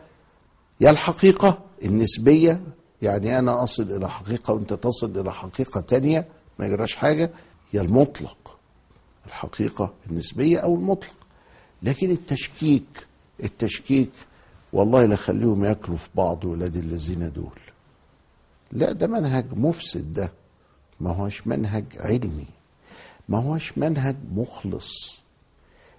يا 0.81 0.89
الحقيقة 0.89 1.59
النسبية 1.83 2.61
يعني 3.01 3.39
أنا 3.39 3.63
أصل 3.63 3.83
إلى 3.83 4.09
حقيقة 4.09 4.53
وأنت 4.53 4.73
تصل 4.73 5.19
إلى 5.19 5.33
حقيقة 5.33 5.81
تانية 5.81 6.27
ما 6.59 6.65
يجراش 6.65 6.95
حاجة 6.95 7.31
يا 7.73 7.81
المطلق 7.81 8.57
الحقيقة 9.27 9.93
النسبية 10.09 10.57
أو 10.59 10.75
المطلق. 10.75 11.17
لكن 11.83 12.11
التشكيك 12.11 13.07
التشكيك 13.43 14.09
والله 14.77 15.05
لا 15.05 15.15
ياكلوا 15.65 15.97
في 15.97 16.09
بعض 16.15 16.45
ولاد 16.45 16.75
الذين 16.75 17.31
دول. 17.31 17.59
لا 18.71 18.91
ده 18.91 19.07
منهج 19.07 19.45
مفسد 19.53 20.11
ده. 20.11 20.31
ما 20.99 21.11
هوش 21.11 21.47
منهج 21.47 21.85
علمي. 21.99 22.45
ما 23.29 23.37
هوش 23.37 23.77
منهج 23.77 24.15
مخلص. 24.35 25.17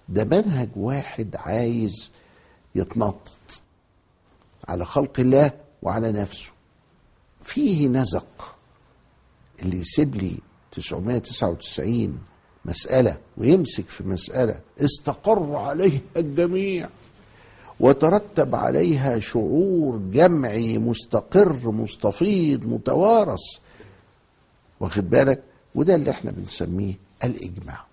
ده 0.09 0.23
منهج 0.23 0.69
واحد 0.75 1.35
عايز 1.35 2.11
يتنطط 2.75 3.61
على 4.67 4.85
خلق 4.85 5.19
الله 5.19 5.51
وعلى 5.81 6.11
نفسه. 6.11 6.51
فيه 7.43 7.87
نزق. 7.87 8.55
اللي 9.61 9.77
يسيب 9.77 10.15
لي 10.15 10.37
999 10.71 12.19
مسألة 12.65 13.17
ويمسك 13.37 13.89
في 13.89 14.03
مسألة 14.03 14.59
استقر 14.81 15.55
عليها 15.55 16.01
الجميع. 16.17 16.89
وترتب 17.79 18.55
عليها 18.55 19.19
شعور 19.19 19.97
جمعي 19.97 20.77
مستقر 20.77 21.71
مستفيض 21.71 22.65
متوارث. 22.67 23.39
واخد 24.79 25.09
بالك؟ 25.09 25.43
وده 25.75 25.95
اللي 25.95 26.11
إحنا 26.11 26.31
بنسميه 26.31 26.93
الإجماع. 27.23 27.85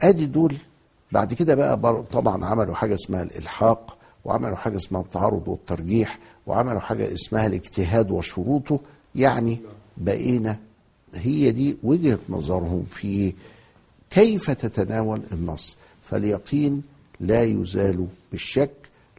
أدي 0.00 0.26
دول 0.26 0.56
بعد 1.12 1.34
كده 1.34 1.54
بقى 1.54 2.02
طبعا 2.12 2.44
عملوا 2.44 2.74
حاجة 2.74 2.94
اسمها 2.94 3.22
الإلحاق 3.22 3.96
وعملوا 4.24 4.56
حاجة 4.56 4.76
اسمها 4.76 5.00
التعارض 5.00 5.48
والترجيح 5.48 6.18
وعملوا 6.46 6.80
حاجة 6.80 7.12
اسمها 7.12 7.46
الاجتهاد 7.46 8.10
وشروطه. 8.10 8.80
يعني 9.14 9.58
بقينا 9.96 10.58
هي 11.14 11.50
دي 11.52 11.76
وجهة 11.82 12.18
نظرهم 12.28 12.84
في 12.84 13.32
كيف 14.10 14.50
تتناول 14.50 15.22
النص. 15.32 15.76
فاليقين 16.02 16.82
لا 17.20 17.42
يزال 17.42 18.06
بالشك 18.32 18.70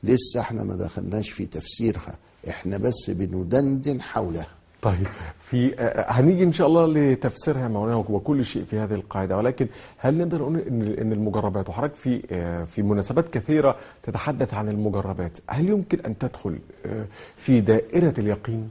لسه 0.03 0.39
إحنا 0.39 0.63
ما 0.63 0.75
دخلناش 0.75 1.29
في 1.29 1.45
تفسيرها 1.45 2.15
إحنا 2.49 2.77
بس 2.77 3.10
بندندن 3.10 4.01
حولها 4.01 4.47
طيب 4.81 5.08
في 5.41 5.75
هنيجي 6.08 6.43
إن 6.43 6.51
شاء 6.53 6.67
الله 6.67 6.86
لتفسيرها 6.88 7.67
مولانا 7.67 7.95
وكل 7.97 8.45
شيء 8.45 8.63
في 8.65 8.79
هذه 8.79 8.93
القاعدة 8.93 9.38
ولكن 9.38 9.67
هل 9.97 10.17
نقدر 10.17 10.38
نقول 10.38 10.60
إن 10.60 11.12
المجربات 11.13 11.69
وحضرتك 11.69 11.95
في 11.95 12.21
في 12.65 12.81
مناسبات 12.81 13.29
كثيرة 13.29 13.77
تتحدث 14.03 14.53
عن 14.53 14.69
المجربات 14.69 15.38
هل 15.49 15.69
يمكن 15.69 15.99
أن 15.99 16.17
تدخل 16.17 16.60
في 17.38 17.62
دائرة 17.62 18.13
اليقين؟ 18.17 18.69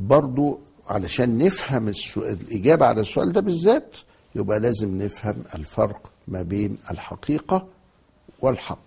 برضو 0.00 0.58
علشان 0.88 1.38
نفهم 1.38 1.88
السؤال 1.88 2.36
الإجابة 2.42 2.86
على 2.86 3.00
السؤال 3.00 3.32
ده 3.32 3.40
بالذات 3.40 3.96
يبقى 4.34 4.60
لازم 4.60 5.02
نفهم 5.02 5.36
الفرق 5.54 6.10
ما 6.28 6.42
بين 6.42 6.78
الحقيقة 6.90 7.66
والحق. 8.42 8.78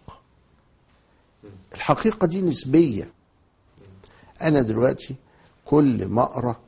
الحقيقة 1.74 2.28
دي 2.28 2.42
نسبية. 2.42 3.12
أنا 4.42 4.62
دلوقتي 4.62 5.16
كل 5.66 6.06
ما 6.06 6.24
أقرأ 6.24 6.60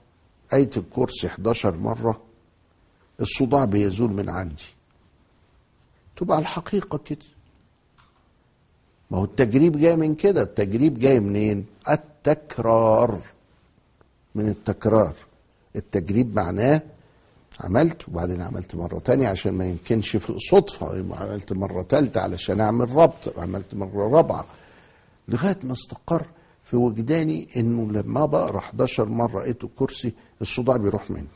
آية 0.54 0.70
الكرسي 0.78 1.28
11 1.28 1.78
مرة 1.78 2.22
الصداع 3.22 3.66
بيزول 3.66 4.12
من 4.12 4.30
عندي. 4.30 4.66
تبقى 6.16 6.40
الحقيقة 6.40 6.98
كده. 6.98 7.26
ما 9.12 9.18
هو 9.18 9.24
التجريب 9.24 9.78
جاي 9.80 9.96
من 9.96 10.16
كده. 10.16 10.42
التجريب 10.42 11.00
جاي 11.00 11.20
منين؟ 11.20 11.66
التكرار. 11.90 13.20
من 14.36 14.50
التكرار. 14.50 15.14
التجريب 15.76 16.36
معناه 16.36 16.82
عملت 17.60 18.10
وبعدين 18.10 18.42
عملت 18.42 18.76
مرة 18.76 19.00
تانية 19.00 19.28
عشان 19.28 19.54
ما 19.54 19.66
يمكنش 19.66 20.16
في 20.18 20.34
صدفة. 20.52 21.16
عملت 21.24 21.54
مرة 21.54 21.82
تالتة 21.82 22.22
علشان 22.22 22.62
أعمل 22.62 22.90
ربط. 22.96 23.40
عملت 23.40 23.76
مرة 23.76 24.10
رابعة. 24.18 24.46
لغاية 25.28 25.58
ما 25.64 25.74
استقر 25.74 26.28
في 26.64 26.76
وجداني 26.76 27.50
إنه 27.56 27.92
لما 27.92 28.26
بقرا 28.26 28.58
11 28.58 29.06
مرة 29.10 29.40
لقيت 29.42 29.64
الكرسي 29.64 30.14
الصداع 30.42 30.78
بيروح 30.78 31.12
مني 31.12 31.28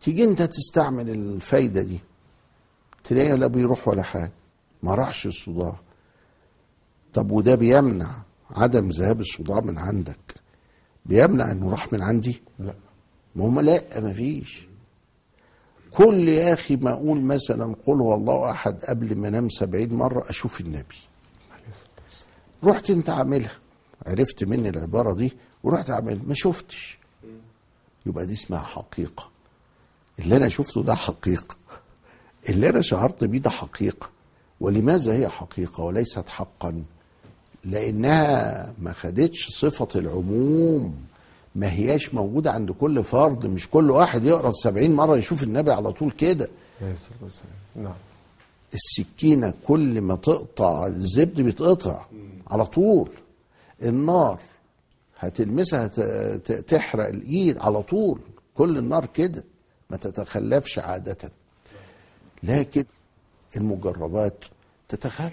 تيجي 0.00 0.24
أنت 0.24 0.42
تستعمل 0.42 1.10
الفايدة 1.10 1.82
دي. 1.82 1.98
تلاقيه 3.04 3.34
لا 3.34 3.46
بيروح 3.46 3.88
ولا 3.88 4.02
حاجة. 4.02 4.32
ما 4.82 4.94
راحش 4.94 5.26
الصداع. 5.26 5.76
طب 7.14 7.30
وده 7.30 7.54
بيمنع 7.54 8.10
عدم 8.50 8.88
ذهاب 8.88 9.20
الصداع 9.20 9.60
من 9.60 9.78
عندك. 9.78 10.18
بيمنع 11.06 11.50
إنه 11.50 11.70
راح 11.70 11.92
من 11.92 12.02
عندي؟ 12.02 12.42
لا. 12.58 12.74
ما 13.36 13.44
هم 13.44 13.60
لا 13.60 13.82
مفيش 14.00 14.67
كل 15.98 16.28
يا 16.28 16.52
أخي 16.54 16.76
ما 16.76 16.90
أقول 16.90 17.20
مثلا 17.20 17.74
قل 17.86 18.00
هو 18.00 18.14
الله 18.14 18.50
أحد 18.50 18.84
قبل 18.84 19.16
ما 19.16 19.28
أنام 19.28 19.48
سبعين 19.48 19.94
مرة 19.94 20.30
أشوف 20.30 20.60
النبي. 20.60 20.96
رحت 22.64 22.90
أنت 22.90 23.10
عاملها. 23.10 23.52
عرفت 24.06 24.44
مني 24.44 24.68
العبارة 24.68 25.14
دي 25.14 25.32
ورحت 25.62 25.90
عاملها. 25.90 26.22
ما 26.26 26.34
شفتش. 26.34 26.98
يبقى 28.06 28.26
دي 28.26 28.32
اسمها 28.32 28.60
حقيقة. 28.60 29.28
اللي 30.18 30.36
أنا 30.36 30.48
شفته 30.48 30.82
ده 30.82 30.94
حقيقة. 30.94 31.56
اللي 32.48 32.68
أنا 32.68 32.80
شعرت 32.80 33.24
بيه 33.24 33.38
ده 33.38 33.50
حقيقة. 33.50 34.10
ولماذا 34.60 35.12
هي 35.12 35.28
حقيقة 35.28 35.82
وليست 35.84 36.28
حقا؟ 36.28 36.82
لأنها 37.64 38.72
ما 38.78 38.92
خدتش 38.92 39.48
صفة 39.50 39.88
العموم. 40.00 40.94
ما 41.58 41.72
هياش 41.72 42.14
موجودة 42.14 42.52
عند 42.52 42.70
كل 42.70 43.04
فرد 43.04 43.46
مش 43.46 43.70
كل 43.70 43.90
واحد 43.90 44.24
يقرأ 44.24 44.48
السبعين 44.48 44.94
مرة 44.94 45.16
يشوف 45.16 45.42
النبي 45.42 45.72
على 45.72 45.92
طول 45.92 46.10
كده. 46.10 46.48
نعم. 47.76 47.94
السكينة 48.74 49.52
كل 49.66 50.00
ما 50.00 50.16
تقطع 50.16 50.86
الزبد 50.86 51.40
بيتقطع 51.40 52.04
على 52.50 52.66
طول. 52.66 53.08
النار 53.82 54.40
هتلمسها 55.18 55.86
تحرق 56.66 57.08
الإيد 57.08 57.58
على 57.58 57.82
طول. 57.82 58.18
كل 58.54 58.78
النار 58.78 59.06
كده 59.06 59.44
ما 59.90 59.96
تتخلفش 59.96 60.78
عادة. 60.78 61.30
لكن 62.42 62.84
المجربات 63.56 64.44
تتخلف. 64.88 65.32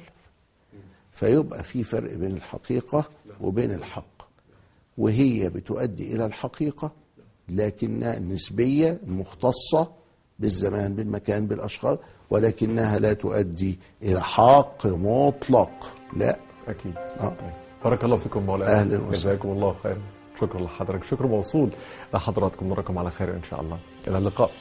فيبقى 1.12 1.64
في 1.64 1.84
فرق 1.84 2.14
بين 2.14 2.32
الحقيقة 2.36 3.04
وبين 3.42 3.72
الحق. 3.72 4.15
وهي 4.98 5.50
بتؤدي 5.50 6.16
إلى 6.16 6.26
الحقيقة 6.26 6.92
لكنها 7.50 8.20
نسبية 8.20 9.00
مختصة 9.08 9.92
بالزمان 10.40 10.96
بالمكان 10.96 11.48
بالأشخاص 11.48 11.98
ولكنها 12.30 13.00
لا 13.00 13.14
تؤدي 13.14 13.80
إلى 14.04 14.22
حق 14.22 14.88
مطلق. 14.88 15.70
لا. 16.18 16.40
أكيد. 16.68 16.96
آه. 16.98 17.34
بارك 17.84 18.04
الله 18.04 18.18
فيكم 18.18 18.44
مولانا. 18.44 18.80
أهلاً 18.80 18.98
وسهلاً. 18.98 19.12
جزاكم 19.12 19.50
الله 19.50 19.76
خيرا. 19.84 20.02
شكرا 20.42 20.62
لحضرتك. 20.62 21.04
شكر 21.04 21.28
موصول 21.28 21.70
لحضراتكم. 22.14 22.70
نراكم 22.70 22.98
على 22.98 23.12
خير 23.12 23.34
إن 23.34 23.44
شاء 23.44 23.62
الله. 23.62 23.80
إلى 24.08 24.18
اللقاء. 24.18 24.52